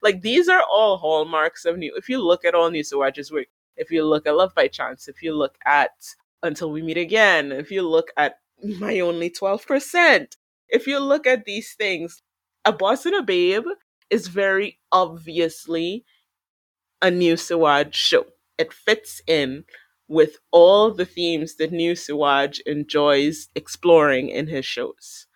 [0.00, 1.92] Like, these are all hallmarks of New.
[1.96, 5.08] If you look at all New Siwaj's work, if you look at Love by Chance,
[5.08, 5.90] if you look at
[6.42, 10.36] Until We Meet Again, if you look at My Only 12%,
[10.68, 12.22] if you look at these things,
[12.64, 13.64] A Boss and a Babe
[14.10, 16.04] is very obviously
[17.02, 18.26] a New Siwaj show.
[18.58, 19.64] It fits in
[20.08, 25.26] with all the themes that New Siwaj enjoys exploring in his shows.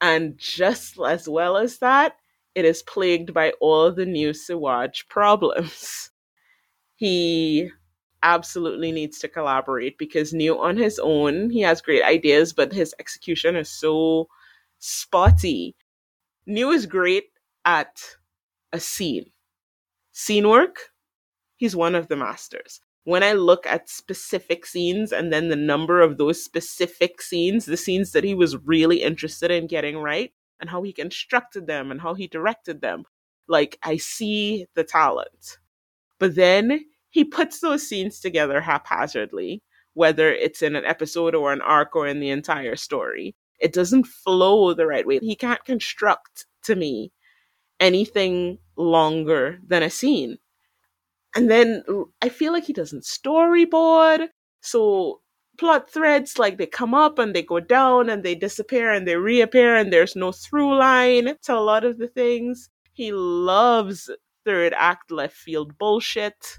[0.00, 2.16] And just as well as that,
[2.54, 6.10] it is plagued by all the New Siwaj problems.
[6.96, 7.70] He
[8.22, 12.94] absolutely needs to collaborate because New on his own, he has great ideas, but his
[13.00, 14.28] execution is so
[14.78, 15.76] spotty.
[16.50, 17.24] New is great
[17.66, 18.00] at
[18.72, 19.26] a scene.
[20.12, 20.78] Scene work,
[21.58, 22.80] he's one of the masters.
[23.04, 27.76] When I look at specific scenes and then the number of those specific scenes, the
[27.76, 32.00] scenes that he was really interested in getting right, and how he constructed them and
[32.00, 33.04] how he directed them,
[33.46, 35.58] like I see the talent.
[36.18, 41.60] But then he puts those scenes together haphazardly, whether it's in an episode or an
[41.60, 43.36] arc or in the entire story.
[43.58, 45.18] It doesn't flow the right way.
[45.18, 47.12] He can't construct to me
[47.80, 50.38] anything longer than a scene.
[51.34, 51.84] And then
[52.22, 54.28] I feel like he doesn't storyboard.
[54.60, 55.20] So
[55.58, 59.16] plot threads like they come up and they go down and they disappear and they
[59.16, 62.70] reappear and there's no through line to a lot of the things.
[62.92, 64.10] He loves
[64.44, 66.58] third act left field bullshit,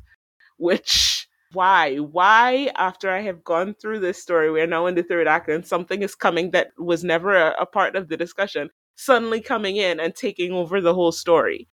[0.58, 1.19] which
[1.54, 1.98] why?
[1.98, 5.66] Why, after I have gone through this story, we're now in the third act and
[5.66, 10.00] something is coming that was never a, a part of the discussion, suddenly coming in
[10.00, 11.68] and taking over the whole story.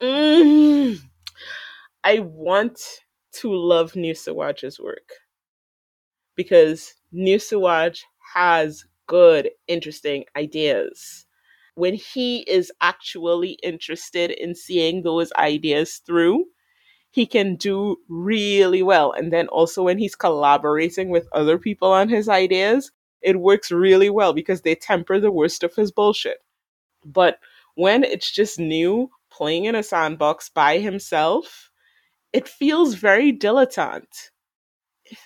[0.00, 0.98] Mm.
[2.04, 2.80] I want
[3.32, 5.10] to love New Siwaj's work
[6.36, 8.00] because New Siwaj
[8.34, 11.26] has good, interesting ideas.
[11.74, 16.44] When he is actually interested in seeing those ideas through,
[17.14, 19.12] he can do really well.
[19.12, 22.90] And then also when he's collaborating with other people on his ideas,
[23.22, 26.38] it works really well because they temper the worst of his bullshit.
[27.04, 27.38] But
[27.76, 31.70] when it's just New, playing in a sandbox by himself,
[32.32, 34.30] it feels very dilettante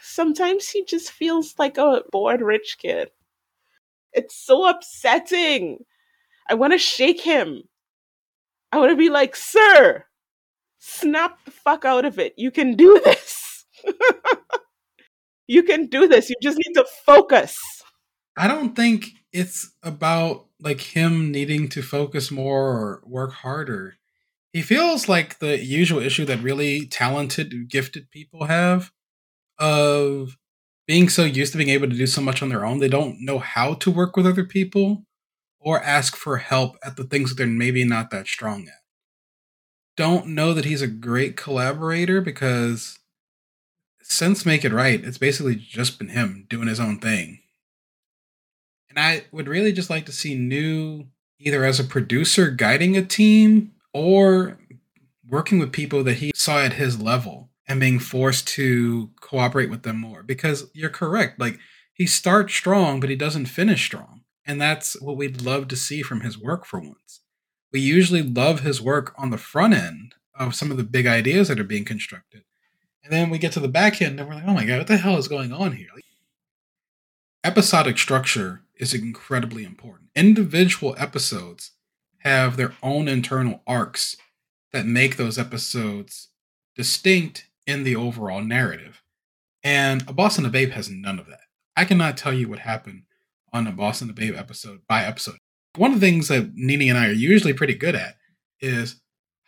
[0.02, 3.10] sometimes he just feels like a bored rich kid.
[4.12, 5.84] It's so upsetting.
[6.48, 7.64] I want to shake him.
[8.72, 10.04] I want to be like, sir,
[10.78, 12.34] snap the fuck out of it.
[12.36, 13.66] You can do this.
[15.46, 16.30] you can do this.
[16.30, 17.58] You just need to focus.
[18.36, 23.94] I don't think it's about like him needing to focus more or work harder.
[24.52, 28.90] He feels like the usual issue that really talented, gifted people have
[29.58, 30.36] of
[30.86, 33.20] being so used to being able to do so much on their own, they don't
[33.20, 35.04] know how to work with other people
[35.60, 38.87] or ask for help at the things that they're maybe not that strong at.
[39.98, 43.00] Don't know that he's a great collaborator because
[44.00, 47.40] since Make It Right, it's basically just been him doing his own thing.
[48.88, 51.06] And I would really just like to see New,
[51.40, 54.60] either as a producer guiding a team or
[55.28, 59.82] working with people that he saw at his level and being forced to cooperate with
[59.82, 60.22] them more.
[60.22, 61.58] Because you're correct like
[61.92, 64.20] he starts strong but he doesn't finish strong.
[64.46, 67.22] And that's what we'd love to see from his work for once
[67.72, 71.48] we usually love his work on the front end of some of the big ideas
[71.48, 72.44] that are being constructed
[73.02, 74.86] and then we get to the back end and we're like oh my god what
[74.86, 76.04] the hell is going on here like,
[77.44, 81.72] episodic structure is incredibly important individual episodes
[82.18, 84.16] have their own internal arcs
[84.72, 86.28] that make those episodes
[86.76, 89.02] distinct in the overall narrative.
[89.62, 91.40] And A Boss and a Babe has none of that.
[91.76, 93.04] I cannot tell you what happened
[93.52, 95.38] on a Boss and a Babe episode by episode.
[95.76, 98.16] One of the things that Nini and I are usually pretty good at
[98.60, 99.00] is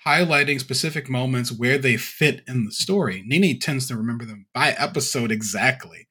[0.06, 3.22] highlighting specific moments where they fit in the story.
[3.26, 6.08] Nini tends to remember them by episode exactly.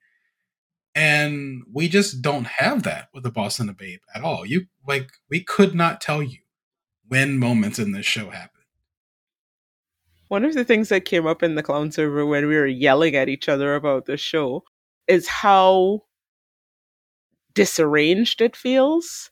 [0.95, 4.45] And we just don't have that with the boss and the babe at all.
[4.45, 6.39] You like we could not tell you
[7.07, 8.61] when moments in this show happen.
[10.27, 13.15] One of the things that came up in the clown server when we were yelling
[13.15, 14.63] at each other about the show
[15.07, 16.03] is how
[17.55, 19.31] disarranged it feels.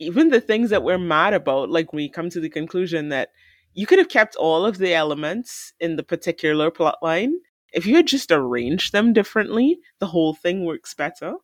[0.00, 3.28] Even the things that we're mad about, like we come to the conclusion that
[3.74, 7.34] you could have kept all of the elements in the particular plot line.
[7.72, 11.34] If you had just arranged them differently, the whole thing works better.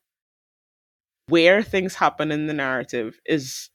[1.28, 3.70] Where things happen in the narrative is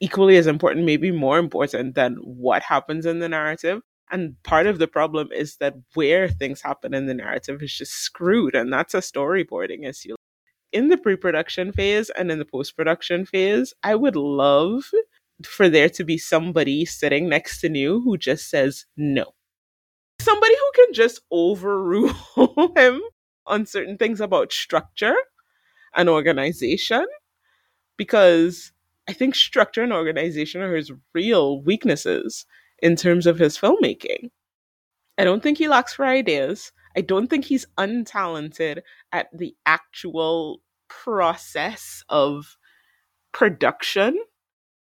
[0.00, 3.82] equally as important, maybe more important than what happens in the narrative.
[4.10, 7.92] And part of the problem is that where things happen in the narrative is just
[7.92, 8.54] screwed.
[8.54, 10.14] And that's a storyboarding issue.
[10.72, 14.84] In the pre production phase and in the post production phase, I would love
[15.44, 19.34] for there to be somebody sitting next to you who just says no.
[20.20, 22.12] Somebody who can just overrule
[22.76, 23.02] him
[23.46, 25.16] on certain things about structure
[25.94, 27.06] and organization.
[27.96, 28.72] Because
[29.08, 32.46] I think structure and organization are his real weaknesses
[32.80, 34.30] in terms of his filmmaking.
[35.18, 36.72] I don't think he lacks for ideas.
[36.96, 38.82] I don't think he's untalented
[39.12, 42.56] at the actual process of
[43.32, 44.18] production.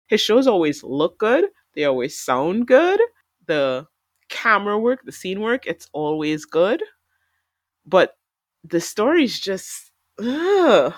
[0.07, 1.45] His shows always look good,
[1.75, 2.99] they always sound good.
[3.47, 3.87] The
[4.29, 6.83] camera work, the scene work, it's always good.
[7.85, 8.17] But
[8.63, 10.93] the story's just ugh.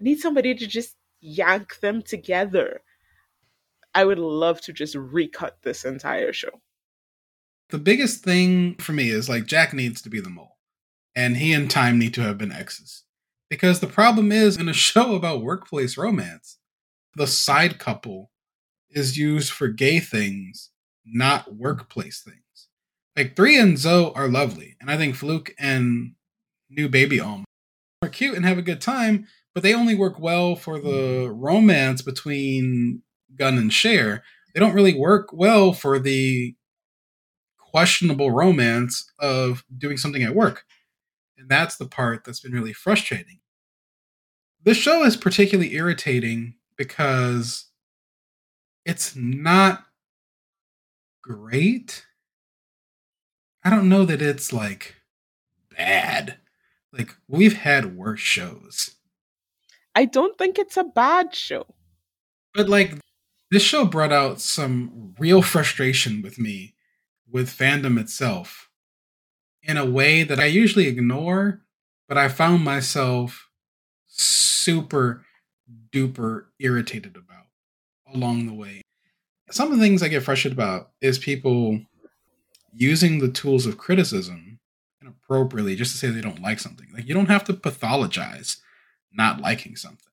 [0.00, 2.82] Need somebody to just yank them together.
[3.94, 6.60] I would love to just recut this entire show.
[7.70, 10.56] The biggest thing for me is like Jack needs to be the mole,
[11.14, 13.04] and he and Time need to have been exes.
[13.50, 16.58] Because the problem is, in a show about workplace romance,
[17.14, 18.30] the side couple
[18.90, 20.70] is used for gay things,
[21.04, 22.68] not workplace things.
[23.16, 26.12] Like Three and Zoe are lovely, and I think Fluke and
[26.70, 27.44] new baby Om
[28.02, 32.00] are cute and have a good time, but they only work well for the romance
[32.00, 33.02] between
[33.36, 34.22] Gun and Cher.
[34.54, 36.54] They don't really work well for the
[37.70, 40.64] questionable romance of doing something at work.
[41.36, 43.40] And that's the part that's been really frustrating.
[44.62, 47.66] This show is particularly irritating because
[48.84, 49.84] it's not
[51.22, 52.06] great.
[53.64, 54.96] I don't know that it's like
[55.76, 56.38] bad.
[56.92, 58.96] Like we've had worse shows.
[59.94, 61.66] I don't think it's a bad show.
[62.54, 62.94] But like
[63.50, 66.74] this show brought out some real frustration with me
[67.30, 68.68] with fandom itself
[69.62, 71.62] in a way that I usually ignore,
[72.08, 73.50] but I found myself
[74.06, 75.24] super
[75.92, 77.46] duper irritated about
[78.12, 78.82] along the way.
[79.50, 81.80] Some of the things I get frustrated about is people
[82.72, 84.58] using the tools of criticism
[85.00, 86.86] inappropriately just to say they don't like something.
[86.92, 88.58] Like you don't have to pathologize
[89.12, 90.12] not liking something.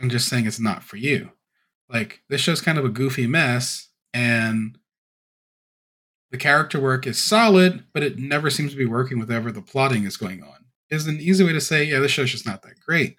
[0.00, 1.30] I'm just saying it's not for you.
[1.88, 4.78] Like this show's kind of a goofy mess and
[6.34, 9.62] the character work is solid, but it never seems to be working with whatever the
[9.62, 10.64] plotting is going on.
[10.90, 13.14] Is an easy way to say, yeah, this show's just not that great.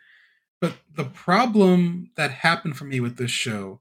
[0.60, 3.80] But the problem that happened for me with this show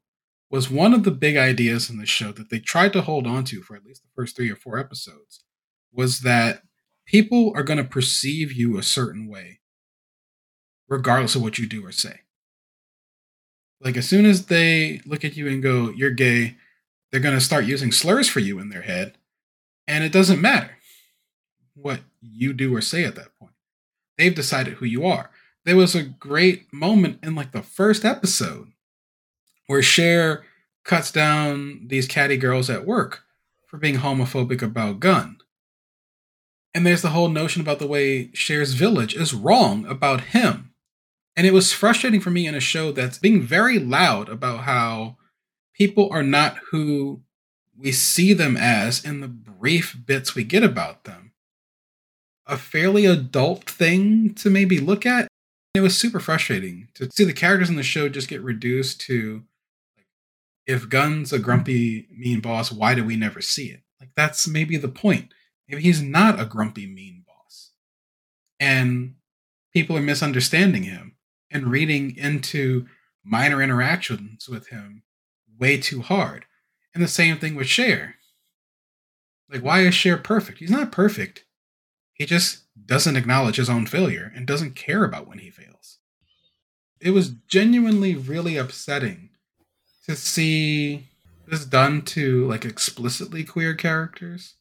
[0.52, 3.42] was one of the big ideas in the show that they tried to hold on
[3.46, 5.42] to for at least the first three or four episodes
[5.92, 6.62] was that
[7.04, 9.58] people are going to perceive you a certain way,
[10.88, 12.20] regardless of what you do or say.
[13.80, 16.54] Like, as soon as they look at you and go, you're gay,
[17.10, 19.18] they're going to start using slurs for you in their head.
[19.86, 20.78] And it doesn't matter
[21.74, 23.52] what you do or say at that point.
[24.16, 25.30] They've decided who you are.
[25.64, 28.68] There was a great moment in like the first episode
[29.66, 30.44] where Cher
[30.84, 33.22] cuts down these catty girls at work
[33.66, 35.38] for being homophobic about Gun.
[36.74, 40.74] And there's the whole notion about the way Cher's village is wrong about him.
[41.36, 45.16] And it was frustrating for me in a show that's being very loud about how
[45.74, 47.22] people are not who
[47.76, 49.28] we see them as in the
[49.64, 51.32] brief bits we get about them.
[52.46, 55.26] A fairly adult thing to maybe look at.
[55.74, 59.44] It was super frustrating to see the characters in the show just get reduced to
[59.96, 60.04] like,
[60.66, 63.80] if Gun's a grumpy, mean boss, why do we never see it?
[63.98, 65.32] Like, that's maybe the point.
[65.66, 67.70] Maybe he's not a grumpy, mean boss.
[68.60, 69.14] And
[69.72, 71.16] people are misunderstanding him
[71.50, 72.84] and reading into
[73.24, 75.04] minor interactions with him
[75.58, 76.44] way too hard.
[76.92, 78.16] And the same thing with Cher.
[79.54, 80.58] Like, why is Cher perfect?
[80.58, 81.44] He's not perfect.
[82.12, 86.00] He just doesn't acknowledge his own failure and doesn't care about when he fails.
[87.00, 89.30] It was genuinely really upsetting
[90.06, 91.06] to see
[91.46, 94.56] this done to like explicitly queer characters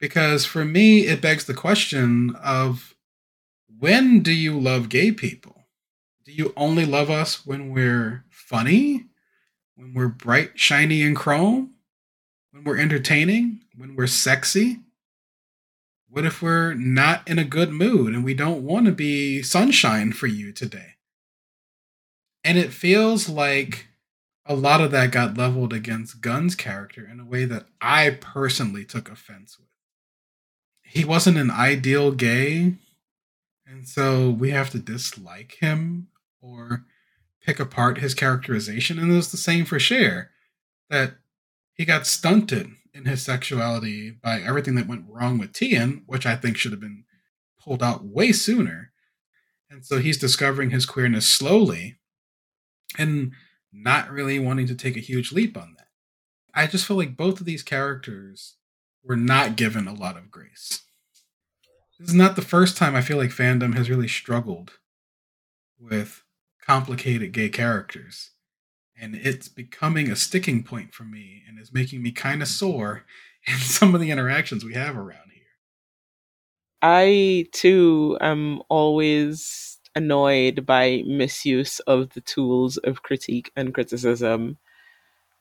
[0.00, 2.94] because for me it begs the question of
[3.78, 5.66] when do you love gay people
[6.24, 9.06] do you only love us when we're funny
[9.74, 11.74] when we're bright shiny and chrome
[12.52, 14.80] when we're entertaining when we're sexy
[16.10, 20.12] what if we're not in a good mood and we don't want to be sunshine
[20.12, 20.94] for you today
[22.44, 23.88] and it feels like
[24.48, 28.84] a lot of that got leveled against Gun's character in a way that I personally
[28.84, 29.68] took offense with.
[30.80, 32.76] He wasn't an ideal gay,
[33.66, 36.08] and so we have to dislike him
[36.40, 36.86] or
[37.42, 38.98] pick apart his characterization.
[38.98, 40.30] And it was the same for Cher,
[40.88, 41.16] that
[41.74, 46.36] he got stunted in his sexuality by everything that went wrong with Tien, which I
[46.36, 47.04] think should have been
[47.60, 48.92] pulled out way sooner.
[49.70, 51.96] And so he's discovering his queerness slowly.
[52.96, 53.32] And
[53.72, 55.88] not really wanting to take a huge leap on that.
[56.54, 58.56] I just feel like both of these characters
[59.04, 60.82] were not given a lot of grace.
[61.98, 64.78] This is not the first time I feel like fandom has really struggled
[65.78, 66.22] with
[66.64, 68.30] complicated gay characters.
[69.00, 73.04] And it's becoming a sticking point for me and is making me kind of sore
[73.46, 75.44] in some of the interactions we have around here.
[76.82, 84.58] I too am always annoyed by misuse of the tools of critique and criticism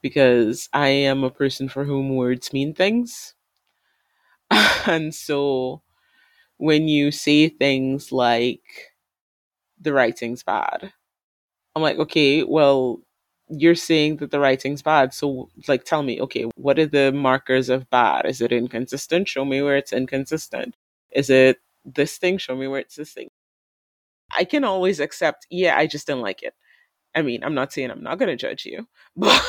[0.02, 3.36] because I am a person for whom words mean things.
[4.88, 5.82] and so
[6.58, 8.64] when you say things like
[9.80, 10.94] the writing's bad,
[11.76, 13.02] I'm like, okay, well,
[13.49, 15.14] you're saying that the writing's bad.
[15.14, 18.26] So, like, tell me, okay, what are the markers of bad?
[18.26, 19.28] Is it inconsistent?
[19.30, 20.76] Show me where it's inconsistent.
[21.11, 22.38] Is it this thing?
[22.38, 23.30] Show me where it's this thing.
[24.36, 26.53] I can always accept, yeah, I just didn't like it.
[27.15, 29.41] I mean, I'm not saying I'm not going to judge you, but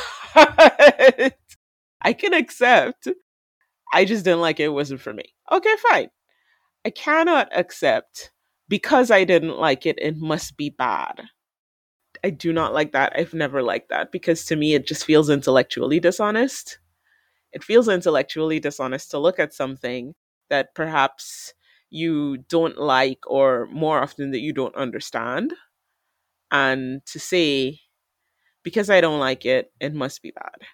[2.01, 3.07] I can accept
[3.93, 4.65] I just didn't like it.
[4.65, 5.33] It wasn't for me.
[5.51, 6.09] Okay, fine.
[6.85, 8.31] I cannot accept
[8.67, 11.23] because I didn't like it, it must be bad.
[12.23, 13.13] I do not like that.
[13.15, 16.79] I've never liked that because to me, it just feels intellectually dishonest.
[17.53, 20.15] It feels intellectually dishonest to look at something
[20.49, 21.53] that perhaps
[21.89, 25.53] you don't like, or more often that you don't understand,
[26.51, 27.79] and to say,
[28.63, 30.67] because I don't like it, it must be bad.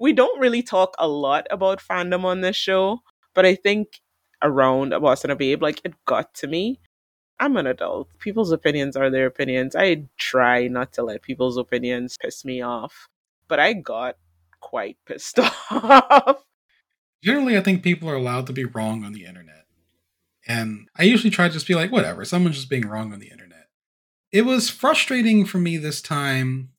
[0.00, 3.00] We don't really talk a lot about fandom on this show,
[3.34, 4.00] but I think
[4.42, 6.80] around a Boss and a Babe, like it got to me.
[7.40, 8.08] I'm an adult.
[8.18, 9.76] People's opinions are their opinions.
[9.76, 13.08] I try not to let people's opinions piss me off,
[13.46, 14.16] but I got
[14.60, 15.38] quite pissed
[15.70, 16.44] off.
[17.22, 19.66] Generally, I think people are allowed to be wrong on the internet.
[20.46, 23.28] And I usually try to just be like, whatever, someone's just being wrong on the
[23.28, 23.66] internet.
[24.32, 26.70] It was frustrating for me this time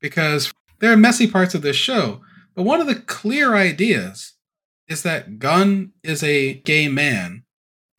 [0.00, 2.20] because there are messy parts of this show,
[2.54, 4.34] but one of the clear ideas
[4.88, 7.44] is that Gun is a gay man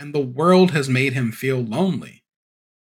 [0.04, 2.24] and the world has made him feel lonely.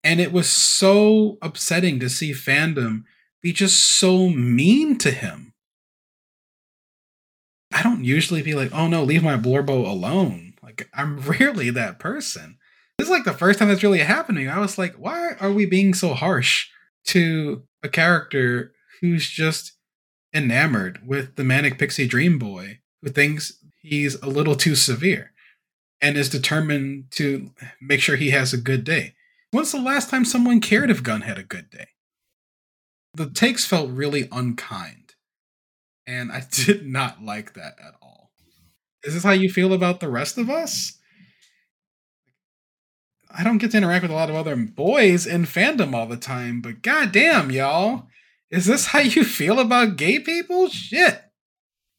[0.03, 3.05] And it was so upsetting to see fandom
[3.41, 5.53] be just so mean to him.
[7.73, 10.53] I don't usually be like, oh no, leave my Blorbo alone.
[10.61, 12.59] Like, I'm rarely that person.
[12.99, 14.49] This is like the first time that's really happened to me.
[14.49, 16.67] I was like, why are we being so harsh
[17.07, 19.73] to a character who's just
[20.35, 25.31] enamored with the manic pixie dream boy who thinks he's a little too severe
[26.01, 27.51] and is determined to
[27.81, 29.13] make sure he has a good day.
[29.51, 31.87] When's the last time someone cared if Gun had a good day?
[33.13, 35.15] The takes felt really unkind,
[36.05, 38.31] and I did not like that at all.
[39.03, 40.97] Is this how you feel about the rest of us?
[43.35, 46.17] I don't get to interact with a lot of other boys in fandom all the
[46.17, 48.07] time, but goddamn, y'all.
[48.49, 50.69] Is this how you feel about gay people?
[50.69, 51.21] Shit.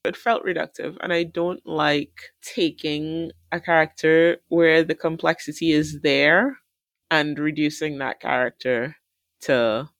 [0.04, 6.58] It felt reductive, and I don't like taking a character where the complexity is there
[7.10, 8.96] and reducing that character
[9.42, 9.90] to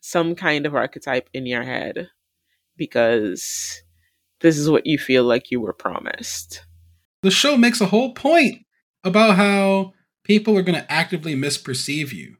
[0.00, 2.08] some kind of archetype in your head
[2.76, 3.82] because
[4.40, 6.64] this is what you feel like you were promised.
[7.22, 8.64] The show makes a whole point
[9.02, 9.92] about how
[10.24, 12.36] people are going to actively misperceive you.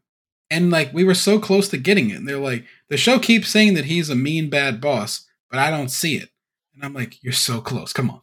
[0.51, 2.17] And like we were so close to getting it.
[2.17, 5.71] And they're like, the show keeps saying that he's a mean bad boss, but I
[5.71, 6.31] don't see it.
[6.79, 7.93] And I'm like, you're so close.
[7.93, 8.21] Come on.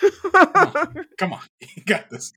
[0.32, 1.06] Come on.
[1.16, 1.40] Come on.
[1.74, 2.34] You got this.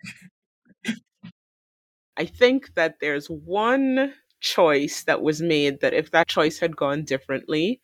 [2.16, 7.04] I think that there's one choice that was made that if that choice had gone
[7.04, 7.82] differently,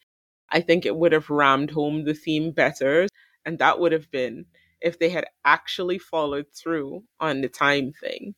[0.49, 3.07] I think it would have rammed home the theme better.
[3.45, 4.45] And that would have been
[4.79, 8.33] if they had actually followed through on the Time thing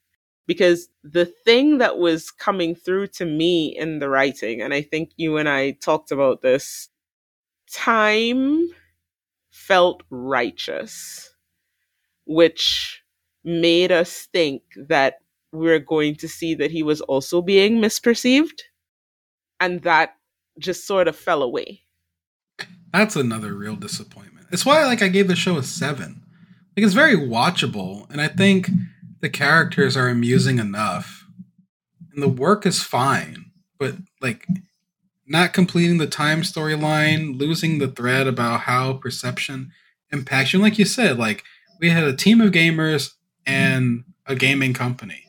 [0.47, 5.11] because the thing that was coming through to me in the writing, and I think
[5.17, 6.89] you and I talked about this,
[7.72, 8.69] Time
[9.56, 11.34] felt righteous,
[12.26, 13.02] which
[13.44, 15.15] made us think that
[15.52, 18.61] we are going to see that he was also being misperceived.
[19.60, 20.15] And that
[20.60, 21.82] just sort of fell away.
[22.94, 24.48] That's another real disappointment.
[24.52, 26.22] It's why like I gave the show a seven.
[26.76, 28.69] Like it's very watchable, and I think
[29.22, 31.26] the characters are amusing enough
[32.14, 33.45] and the work is fine
[33.80, 34.48] but like
[35.27, 39.72] not completing the Time storyline losing the thread about how perception
[40.11, 41.43] impacts you and like you said like
[41.80, 43.14] we had a team of gamers
[43.45, 45.26] and a gaming company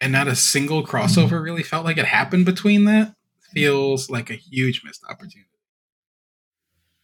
[0.00, 1.42] and not a single crossover mm-hmm.
[1.42, 3.14] really felt like it happened between that
[3.52, 5.48] feels like a huge missed opportunity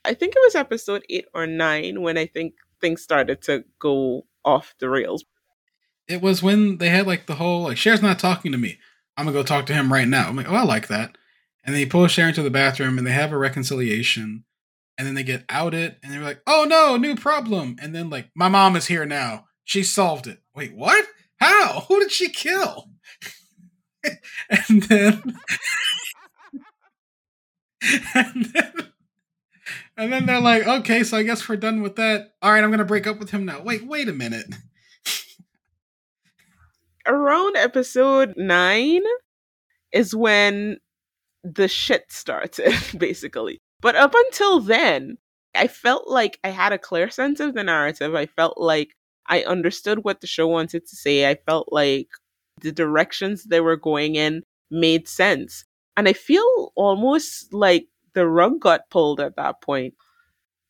[0.05, 4.27] i think it was episode 8 or 9 when i think things started to go
[4.45, 5.25] off the rails
[6.09, 8.79] it was when they had like the whole like Cher's not talking to me.
[9.17, 10.29] I'm gonna go talk to him right now.
[10.29, 11.17] I'm like, oh, I like that.
[11.65, 14.45] And they pull Sharon to the bathroom and they have a reconciliation.
[14.99, 17.77] And then they get outed and they're like, oh no, new problem.
[17.81, 19.47] And then like, my mom is here now.
[19.65, 20.43] She solved it.
[20.55, 21.07] Wait, what?
[21.37, 21.85] How?
[21.89, 22.91] Who did she kill?
[24.69, 25.37] and then
[28.15, 28.73] and, then,
[29.97, 32.35] and then they're like, okay, so I guess we're done with that.
[32.41, 33.63] All right, I'm gonna break up with him now.
[33.63, 34.47] Wait, wait a minute.
[37.07, 39.03] Around episode nine
[39.93, 40.79] is when
[41.45, 43.59] the shit started, basically.
[43.81, 45.19] But up until then,
[45.55, 48.15] I felt like I had a clear sense of the narrative.
[48.15, 48.95] I felt like
[49.27, 51.29] I understood what the show wanted to say.
[51.29, 52.09] I felt like
[52.61, 55.65] the directions they were going in made sense.
[55.97, 59.95] And I feel almost like the rug got pulled at that point.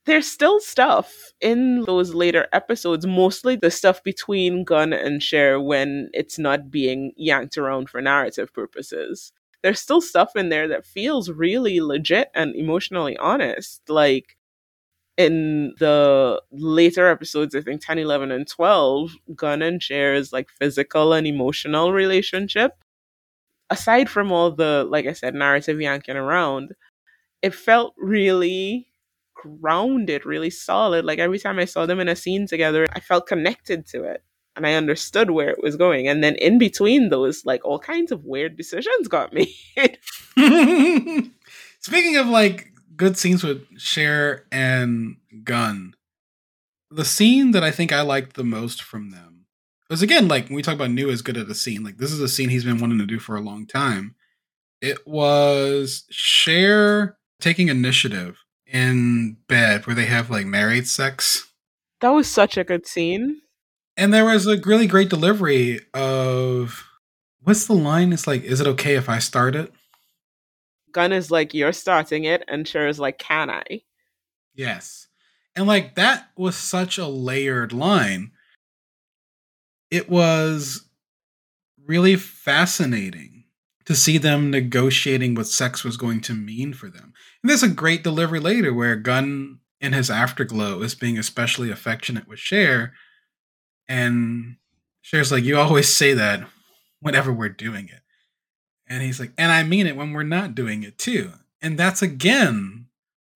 [0.05, 6.11] There's still stuff in those later episodes, mostly the stuff between Gun and Cher when
[6.12, 9.32] it's not being yanked around for narrative purposes.
[9.62, 13.82] There's still stuff in there that feels really legit and emotionally honest.
[13.89, 14.36] Like
[15.16, 21.12] in the later episodes, I think 10, 11, and 12, Gun and Cher's like physical
[21.12, 22.72] and emotional relationship,
[23.70, 26.74] aside from all the, like I said, narrative yanking around,
[27.43, 28.89] it felt really
[29.34, 31.05] grounded, really solid.
[31.05, 34.22] Like every time I saw them in a scene together, I felt connected to it
[34.57, 36.09] and I understood where it was going.
[36.09, 39.33] And then in between those, like all kinds of weird decisions got
[39.77, 39.99] made.
[41.81, 45.95] Speaking of like good scenes with Cher and Gun,
[46.91, 49.47] the scene that I think I liked the most from them
[49.89, 52.12] was again like when we talk about New as good at a scene, like this
[52.12, 54.15] is a scene he's been wanting to do for a long time.
[54.81, 61.53] It was Cher taking initiative in bed where they have like married sex.
[62.01, 63.43] That was such a good scene.
[63.97, 66.85] And there was a really great delivery of
[67.43, 68.12] what's the line?
[68.12, 69.73] It's like, is it okay if I start it?
[70.93, 73.82] Gun is like, you're starting it, and Cher is like, can I?
[74.55, 75.09] Yes.
[75.55, 78.32] And like that was such a layered line.
[79.90, 80.89] It was
[81.86, 83.44] really fascinating
[83.85, 87.12] to see them negotiating what sex was going to mean for them.
[87.43, 92.28] And there's a great delivery later where Gun in his afterglow is being especially affectionate
[92.28, 92.93] with Cher
[93.89, 94.57] and
[95.03, 96.47] Cher's like, You always say that
[97.01, 98.01] whenever we're doing it.
[98.87, 101.33] And he's like, And I mean it when we're not doing it too.
[101.61, 102.87] And that's again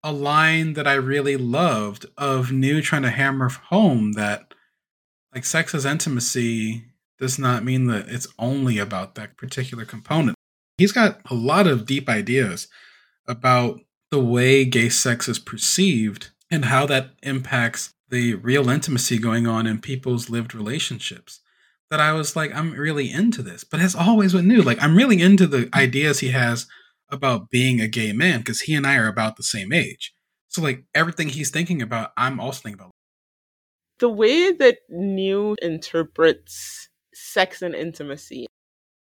[0.03, 4.55] a line that I really loved of New trying to hammer home that
[5.35, 6.85] like sex as intimacy
[7.19, 10.37] does not mean that it's only about that particular component.
[10.79, 12.69] He's got a lot of deep ideas
[13.27, 19.47] about the way gay sex is perceived and how that impacts the real intimacy going
[19.47, 21.41] on in people's lived relationships
[21.91, 23.65] that I was like, I'm really into this.
[23.65, 26.67] But as always with New, like I'm really into the ideas he has
[27.09, 30.13] about being a gay man because he and I are about the same age.
[30.49, 32.93] So like everything he's thinking about, I'm also thinking about.
[33.99, 38.47] The way that New interprets sex and intimacy,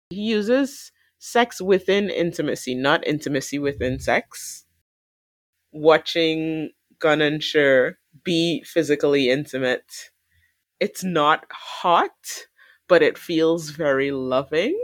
[0.09, 4.65] he uses sex within intimacy, not intimacy within sex.
[5.71, 6.69] Watching
[6.99, 10.11] Gun and Cher be physically intimate.
[10.79, 12.47] It's not hot,
[12.87, 14.77] but it feels very loving.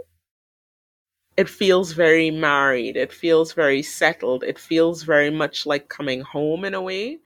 [1.38, 2.97] It feels very married.
[2.97, 4.43] It feels very settled.
[4.43, 7.19] It feels very much like coming home in a way.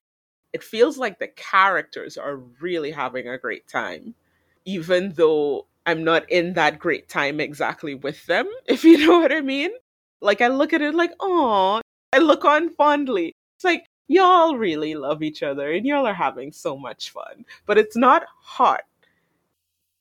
[0.52, 4.14] It feels like the characters are really having a great time,
[4.64, 9.32] even though I'm not in that great time exactly with them, if you know what
[9.32, 9.70] I mean.
[10.20, 11.80] Like, I look at it like, oh,
[12.12, 13.32] I look on fondly.
[13.56, 17.44] It's like, y'all really love each other and y'all are having so much fun.
[17.66, 18.82] But it's not hot.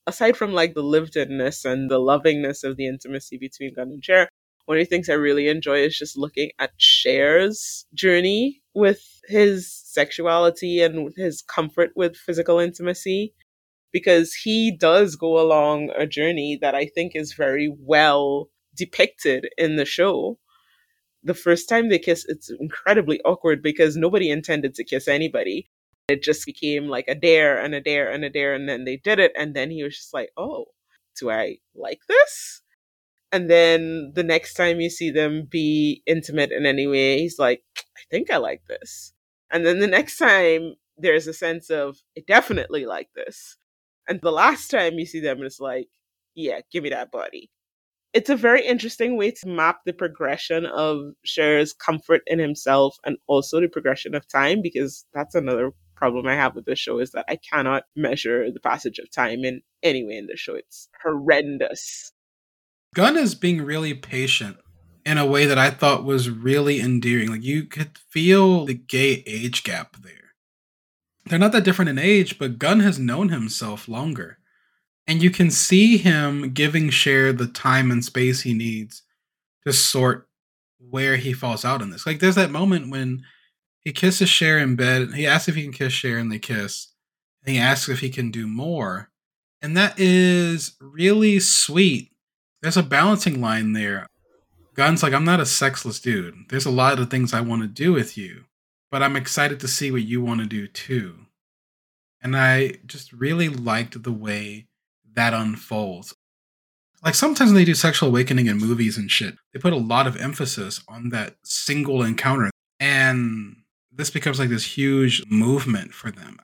[0.06, 4.04] Aside from like the lived inness and the lovingness of the intimacy between Gun and
[4.04, 4.28] Cher,
[4.66, 9.72] one of the things I really enjoy is just looking at Cher's journey with his
[9.72, 13.34] sexuality and his comfort with physical intimacy.
[13.92, 19.76] Because he does go along a journey that I think is very well depicted in
[19.76, 20.40] the show
[21.24, 25.70] the first time they kiss, it's incredibly awkward because nobody intended to kiss anybody.
[26.10, 28.98] It just became like a dare and a dare and a dare, and then they
[28.98, 30.68] did it, and then he was just like, "Oh,
[31.20, 32.62] do I like this?"
[33.34, 37.64] And then the next time you see them be intimate in any way, he's like,
[37.98, 39.14] "I think I like this."
[39.52, 43.58] And then the next time there's a sense of, "I definitely like this."
[44.08, 45.90] And the last time you see them, it's like,
[46.36, 47.52] "Yeah, give me that body."
[48.14, 53.18] It's a very interesting way to map the progression of Cher's comfort in himself and
[53.28, 57.12] also the progression of time because that's another problem I have with the show is
[57.12, 60.54] that I cannot measure the passage of time in any way in the show.
[60.54, 62.12] It's horrendous.
[62.94, 64.58] Gun is being really patient
[65.06, 67.30] in a way that I thought was really endearing.
[67.30, 70.34] Like you could feel the gay age gap there.
[71.26, 74.38] They're not that different in age, but Gun has known himself longer.
[75.08, 79.04] And you can see him giving Cher the time and space he needs
[79.66, 80.28] to sort
[80.80, 82.06] where he falls out in this.
[82.06, 83.24] Like there's that moment when
[83.80, 85.02] he kisses Cher in bed.
[85.04, 86.94] And he asks if he can kiss Cher and they kiss.
[87.46, 89.10] And he asks if he can do more.
[89.62, 92.12] And that is really sweet.
[92.62, 94.08] There's a balancing line there.
[94.74, 96.36] Gun's like, I'm not a sexless dude.
[96.50, 98.46] There's a lot of things I want to do with you,
[98.90, 101.28] but I'm excited to see what you want to do too.
[102.22, 104.68] And I just really liked the way
[105.16, 106.16] that unfolds.
[107.04, 110.08] Like sometimes when they do sexual awakening in movies and shit, they put a lot
[110.08, 112.50] of emphasis on that single encounter.
[112.80, 113.58] And
[113.92, 116.40] this becomes like this huge movement for them.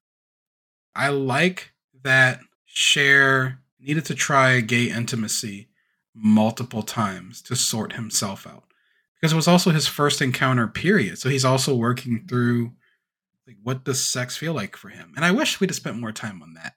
[0.95, 1.71] I like
[2.03, 5.69] that Cher needed to try gay intimacy
[6.13, 8.65] multiple times to sort himself out
[9.15, 12.71] because it was also his first encounter period so he's also working through
[13.47, 16.11] like what does sex feel like for him and i wish we'd have spent more
[16.11, 16.73] time on that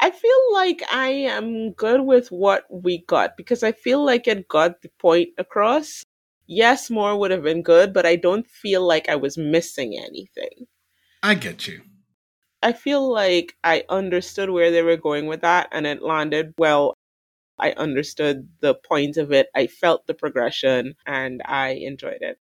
[0.00, 4.48] I feel like I am good with what we got because I feel like it
[4.48, 6.04] got the point across.
[6.46, 10.66] Yes, more would have been good, but I don't feel like I was missing anything.
[11.22, 11.82] I get you.
[12.62, 16.94] I feel like I understood where they were going with that and it landed well.
[17.58, 19.48] I understood the point of it.
[19.54, 22.38] I felt the progression and I enjoyed it.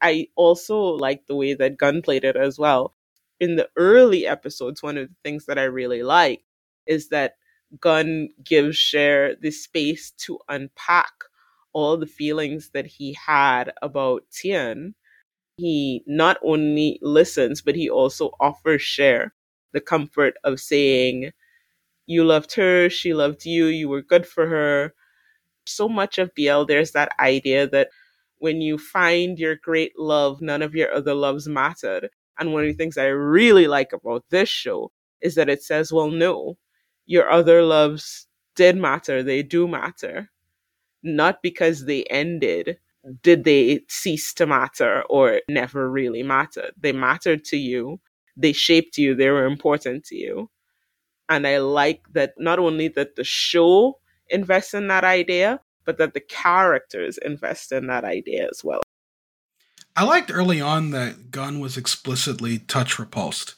[0.00, 2.94] I also liked the way that Gun played it as well.
[3.40, 6.42] In the early episodes, one of the things that I really like
[6.88, 7.34] is that
[7.80, 11.12] Gun gives Cher the space to unpack
[11.72, 14.94] all the feelings that he had about Tien.
[15.58, 19.34] He not only listens, but he also offers Cher
[19.72, 21.32] the comfort of saying,
[22.06, 24.94] You loved her, she loved you, you were good for her.
[25.66, 27.90] So much of BL, there's that idea that
[28.38, 32.08] when you find your great love, none of your other loves mattered.
[32.38, 35.92] And one of the things I really like about this show is that it says,
[35.92, 36.56] Well, no,
[37.08, 40.30] your other loves did matter, they do matter.
[41.02, 42.76] Not because they ended,
[43.22, 46.72] did they cease to matter or never really mattered.
[46.78, 47.98] They mattered to you,
[48.36, 50.50] they shaped you, they were important to you.
[51.30, 53.98] And I like that not only that the show
[54.28, 58.82] invests in that idea, but that the characters invest in that idea as well.
[59.96, 63.54] I liked early on that Gun was explicitly touch repulsed.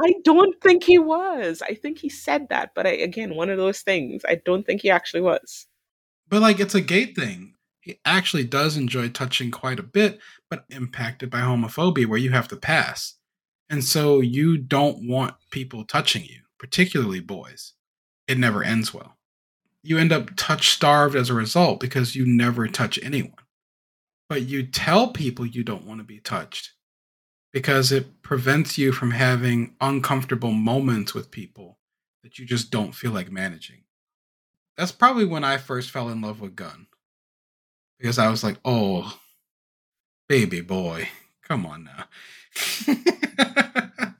[0.00, 1.62] I don't think he was.
[1.62, 4.22] I think he said that, but I, again, one of those things.
[4.28, 5.66] I don't think he actually was.
[6.28, 7.54] But like, it's a gay thing.
[7.80, 10.20] He actually does enjoy touching quite a bit,
[10.50, 13.14] but impacted by homophobia, where you have to pass,
[13.70, 17.72] and so you don't want people touching you, particularly boys.
[18.26, 19.16] It never ends well.
[19.82, 23.32] You end up touch starved as a result because you never touch anyone.
[24.28, 26.72] But you tell people you don't want to be touched
[27.52, 31.78] because it prevents you from having uncomfortable moments with people
[32.22, 33.84] that you just don't feel like managing.
[34.76, 36.86] That's probably when I first fell in love with Gun.
[37.98, 39.18] Because I was like, oh,
[40.28, 41.08] baby boy,
[41.42, 42.04] come on now.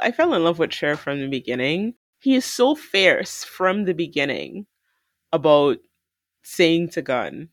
[0.00, 1.94] I fell in love with Cher from the beginning.
[2.20, 4.66] He is so fierce from the beginning
[5.32, 5.78] about
[6.44, 7.48] saying to Gun,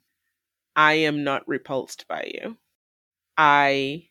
[0.76, 2.58] I am not repulsed by you.
[3.38, 4.10] I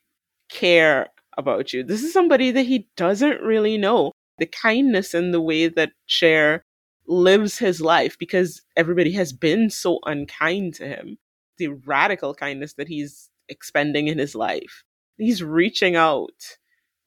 [0.50, 1.82] care about you.
[1.82, 4.12] This is somebody that he doesn't really know.
[4.38, 6.64] The kindness and the way that Cher
[7.06, 11.18] lives his life because everybody has been so unkind to him.
[11.58, 14.82] The radical kindness that he's expending in his life.
[15.18, 16.58] He's reaching out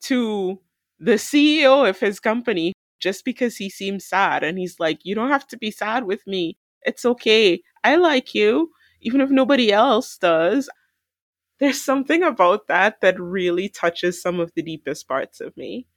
[0.03, 0.59] to
[0.99, 4.43] the CEO of his company just because he seems sad.
[4.43, 6.57] And he's like, You don't have to be sad with me.
[6.83, 7.61] It's okay.
[7.83, 10.69] I like you, even if nobody else does
[11.59, 15.87] there's something about that that really touches some of the deepest parts of me.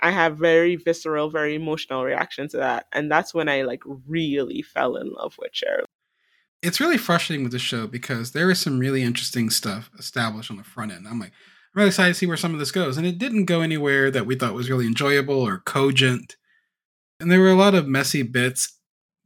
[0.00, 2.86] I have very visceral, very emotional reaction to that.
[2.92, 5.84] And that's when I like really fell in love with Cheryl.
[6.62, 10.56] It's really frustrating with the show because there is some really interesting stuff established on
[10.56, 11.06] the front end.
[11.08, 12.96] I'm like, I'm really excited to see where some of this goes.
[12.96, 16.36] And it didn't go anywhere that we thought was really enjoyable or cogent.
[17.20, 18.78] And there were a lot of messy bits.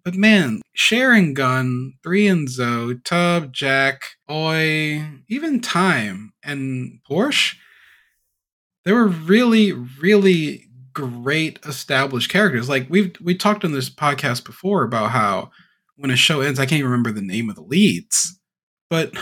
[0.05, 7.57] But man, sharing Gun, Three and Zoe, Tub, Jack, Oi, even Time, and Porsche,
[8.85, 12.69] they were really, really great established characters.
[12.69, 15.51] Like we've we talked on this podcast before about how
[15.97, 18.39] when a show ends, I can't even remember the name of the leads,
[18.91, 19.13] but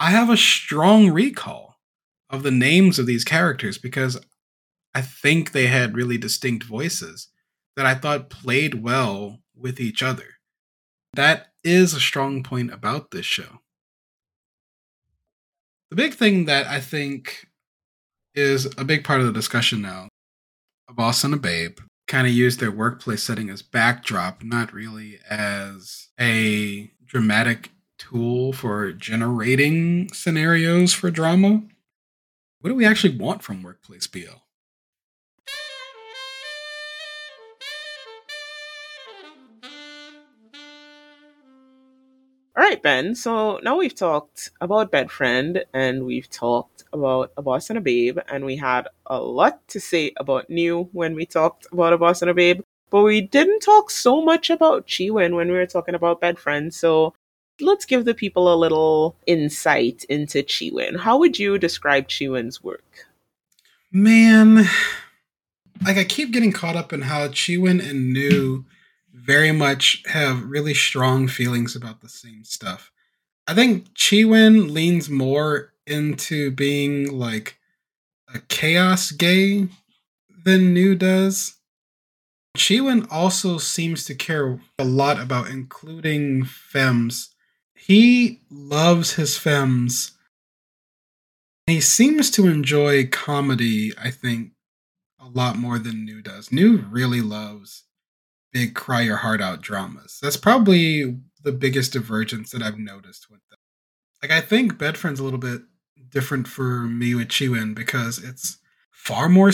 [0.00, 1.76] I have a strong recall
[2.30, 4.18] of the names of these characters because
[4.94, 7.28] I think they had really distinct voices
[7.76, 10.24] that I thought played well with each other.
[11.14, 13.60] That is a strong point about this show.
[15.90, 17.48] The big thing that I think
[18.34, 20.08] is a big part of the discussion now
[20.88, 25.18] a boss and a babe kind of use their workplace setting as backdrop, not really
[25.28, 31.62] as a dramatic tool for generating scenarios for drama.
[32.60, 34.40] What do we actually want from Workplace BL?
[42.72, 43.14] Right, Ben.
[43.14, 47.82] So now we've talked about Bed Friend and we've talked about A Boss and a
[47.82, 51.98] Babe, and we had a lot to say about New when we talked about A
[51.98, 55.66] Boss and a Babe, but we didn't talk so much about Cheewin when we were
[55.66, 56.72] talking about Bed Friend.
[56.72, 57.12] So
[57.60, 60.96] let's give the people a little insight into Cheewin.
[60.96, 63.06] How would you describe Cheewin's work?
[63.92, 64.66] Man,
[65.84, 68.64] like I keep getting caught up in how Cheewin and New
[69.12, 72.90] very much have really strong feelings about the same stuff.
[73.46, 77.58] I think Cheewin leans more into being like
[78.32, 79.68] a chaos gay
[80.44, 81.56] than New does.
[82.56, 87.30] Cheewin also seems to care a lot about including femmes.
[87.74, 90.12] He loves his femmes.
[91.66, 94.52] He seems to enjoy comedy, I think,
[95.18, 96.52] a lot more than New does.
[96.52, 97.84] New really loves
[98.52, 100.18] big cry your heart out dramas.
[100.22, 103.58] That's probably the biggest divergence that I've noticed with them.
[104.22, 105.62] Like I think Bed Friend's a little bit
[106.08, 108.58] different for me with Cheewin because it's
[108.90, 109.50] far more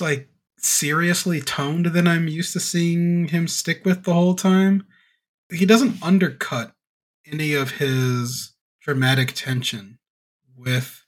[0.00, 0.28] like
[0.58, 4.86] seriously toned than I'm used to seeing him stick with the whole time.
[5.52, 6.72] He doesn't undercut
[7.30, 9.98] any of his dramatic tension
[10.56, 11.04] with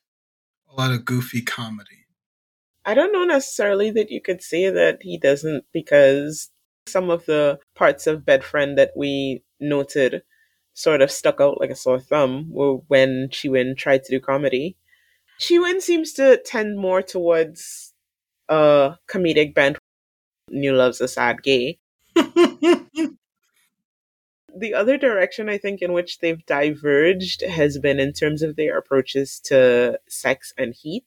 [0.71, 2.07] a lot of goofy comedy.
[2.85, 6.51] I don't know necessarily that you could say that he doesn't because
[6.91, 10.23] some of the parts of Bed Friend that we noted
[10.79, 14.77] sort of stuck out like a sore thumb were when Cheewin tried to do comedy.
[15.41, 17.95] Cheewin seems to tend more towards
[18.49, 19.79] a comedic bent.
[20.51, 21.79] New Love's a sad gay.
[22.15, 23.15] the
[24.75, 29.41] other direction I think in which they've diverged has been in terms of their approaches
[29.45, 31.05] to sex and heat.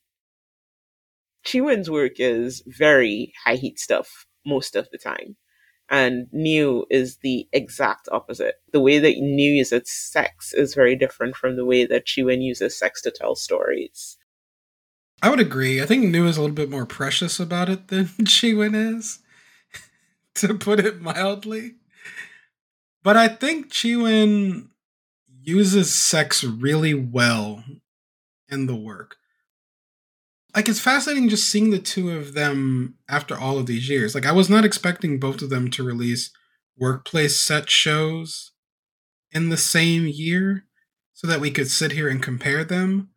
[1.45, 5.37] Cheewin's work is very high heat stuff most of the time
[5.91, 8.55] and New is the exact opposite.
[8.71, 12.79] The way that New uses sex is very different from the way that Cheewin uses
[12.79, 14.17] sex to tell stories.
[15.21, 15.81] I would agree.
[15.81, 19.19] I think New is a little bit more precious about it than Cheewin is,
[20.35, 21.73] to put it mildly.
[23.03, 24.69] But I think Cheewin
[25.41, 27.65] uses sex really well
[28.47, 29.17] in the work
[30.55, 34.13] like it's fascinating just seeing the two of them after all of these years.
[34.13, 36.31] Like I was not expecting both of them to release
[36.77, 38.51] workplace set shows
[39.31, 40.65] in the same year
[41.13, 43.09] so that we could sit here and compare them.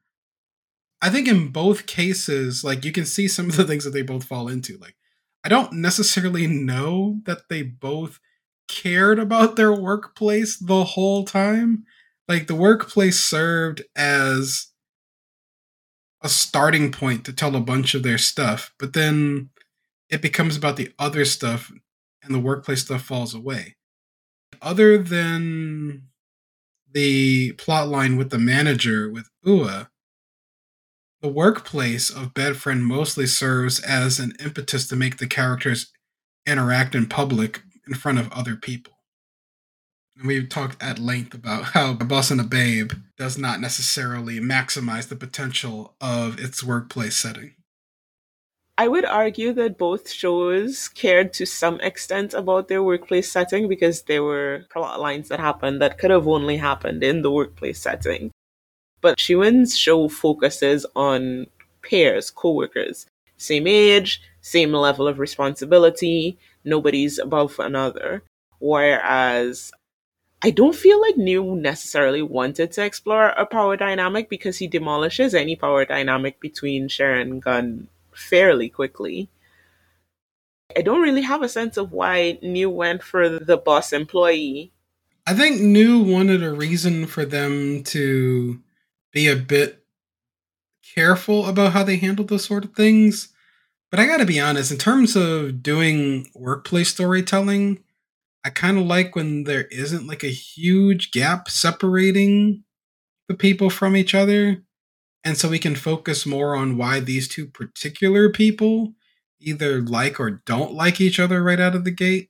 [1.02, 4.02] I think in both cases, like you can see some of the things that they
[4.02, 4.76] both fall into.
[4.78, 4.96] Like
[5.44, 8.20] I don't necessarily know that they both
[8.68, 11.84] cared about their workplace the whole time.
[12.28, 14.68] Like the workplace served as
[16.24, 19.50] a starting point to tell a bunch of their stuff, but then
[20.08, 21.70] it becomes about the other stuff
[22.22, 23.76] and the workplace stuff falls away.
[24.62, 26.08] Other than
[26.90, 29.90] the plot line with the manager with Ua,
[31.20, 35.92] the workplace of Bed Friend mostly serves as an impetus to make the characters
[36.46, 38.93] interact in public in front of other people.
[40.22, 45.08] We've talked at length about how A Boss and a Babe does not necessarily maximize
[45.08, 47.54] the potential of its workplace setting.
[48.76, 54.02] I would argue that both shows cared to some extent about their workplace setting because
[54.02, 58.32] there were plot lines that happened that could have only happened in the workplace setting.
[59.00, 61.46] But Cheewin's show focuses on
[61.82, 68.22] pairs, co-workers, same age, same level of responsibility, nobody's above another.
[68.58, 69.70] Whereas
[70.44, 75.34] I don't feel like New necessarily wanted to explore a power dynamic because he demolishes
[75.34, 79.30] any power dynamic between Sharon and Gun fairly quickly.
[80.76, 84.70] I don't really have a sense of why New went for the boss employee.
[85.26, 88.60] I think New wanted a reason for them to
[89.12, 89.82] be a bit
[90.94, 93.28] careful about how they handle those sort of things.
[93.90, 97.83] But I gotta be honest, in terms of doing workplace storytelling,
[98.44, 102.64] I kind of like when there isn't like a huge gap separating
[103.28, 104.62] the people from each other.
[105.24, 108.94] And so we can focus more on why these two particular people
[109.40, 112.28] either like or don't like each other right out of the gate.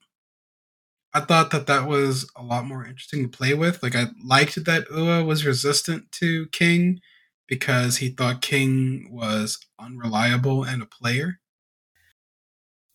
[1.13, 3.83] I thought that that was a lot more interesting to play with.
[3.83, 7.01] Like, I liked that Ua was resistant to King
[7.47, 11.39] because he thought King was unreliable and a player.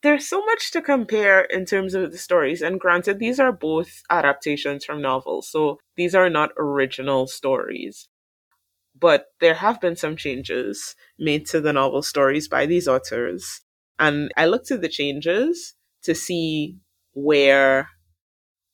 [0.01, 2.61] There's so much to compare in terms of the stories.
[2.61, 8.07] And granted, these are both adaptations from novels, so these are not original stories.
[8.97, 13.61] But there have been some changes made to the novel stories by these authors.
[13.97, 16.77] And I looked at the changes to see
[17.13, 17.89] where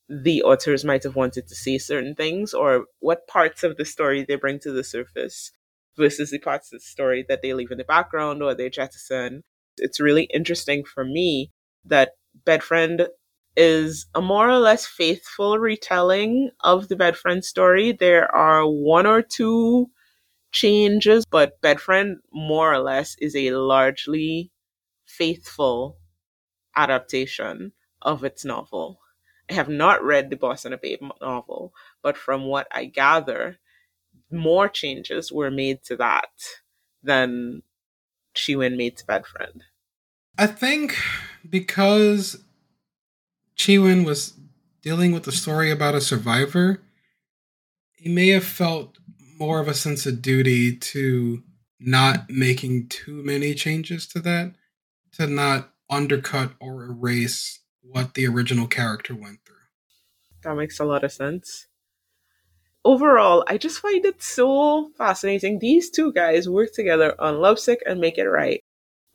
[0.08, 4.24] the authors might have wanted to say certain things or what parts of the story
[4.24, 5.52] they bring to the surface
[5.98, 9.44] versus the parts of the story that they leave in the background or they jettison
[9.78, 11.52] it's really interesting for me
[11.86, 12.12] that
[12.46, 13.08] Bed Friend
[13.56, 17.92] is a more or less faithful retelling of the Bed Friend story.
[17.94, 19.90] There are one or two
[20.52, 24.52] changes, but Bed Friend more or less is a largely
[25.06, 25.98] faithful
[26.76, 27.72] adaptation
[28.02, 29.00] of its novel.
[29.50, 30.38] I have not read the
[30.74, 33.60] a Babe novel, but from what I gather,
[34.32, 36.30] more changes were made to that
[37.04, 37.62] than
[38.36, 39.64] Cheewin made to Bed Friend.
[40.38, 40.98] I think
[41.50, 42.44] because
[43.56, 44.34] Cheewin was
[44.82, 46.82] dealing with a story about a survivor,
[47.94, 48.98] he may have felt
[49.38, 51.44] more of a sense of duty to
[51.80, 54.54] not making too many changes to that,
[55.14, 59.56] to not undercut or erase what the original character went through.
[60.44, 61.68] That makes a lot of sense.
[62.86, 65.60] Overall, I just find it so fascinating.
[65.60, 68.64] These two guys work together on Lovesick and Make It Right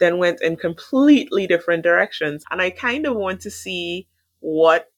[0.01, 2.43] then went in completely different directions.
[2.51, 4.09] And I kind of want to see
[4.41, 4.89] what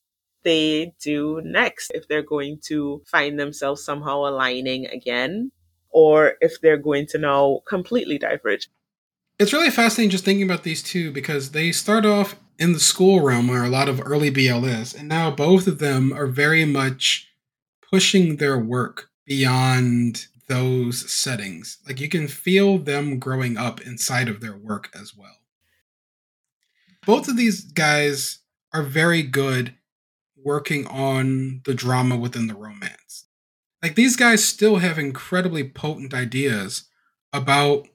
[0.45, 5.53] they do next if they're going to find themselves somehow aligning again
[5.91, 8.71] or if they're going to now completely diverge.
[9.39, 13.21] It's really fascinating just thinking about these two because they start off in the school
[13.21, 16.65] realm where a lot of early BL is, and now both of them are very
[16.65, 17.32] much
[17.93, 21.79] pushing their work beyond those settings.
[21.87, 25.37] Like you can feel them growing up inside of their work as well.
[27.05, 28.39] Both of these guys
[28.73, 29.75] are very good
[30.35, 33.27] working on the drama within the romance.
[33.83, 36.85] Like these guys still have incredibly potent ideas
[37.33, 37.89] about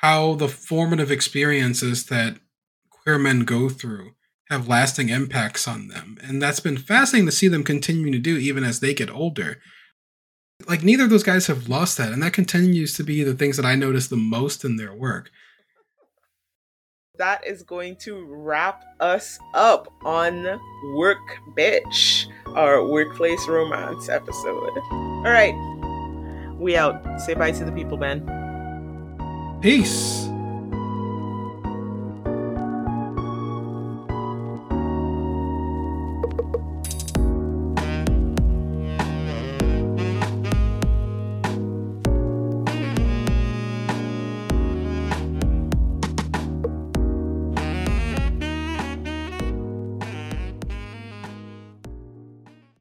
[0.00, 2.38] how the formative experiences that
[2.90, 4.12] queer men go through
[4.50, 6.18] have lasting impacts on them.
[6.22, 9.58] And that's been fascinating to see them continuing to do even as they get older
[10.68, 13.56] like neither of those guys have lost that, and that continues to be the things
[13.56, 15.30] that I notice the most in their work.
[17.18, 20.58] That is going to wrap us up on
[20.94, 21.18] Work
[21.56, 24.78] Bitch, our workplace romance episode.
[24.90, 25.54] All right,
[26.58, 27.20] we out.
[27.20, 28.26] Say bye to the people, Ben.
[29.60, 30.29] Peace.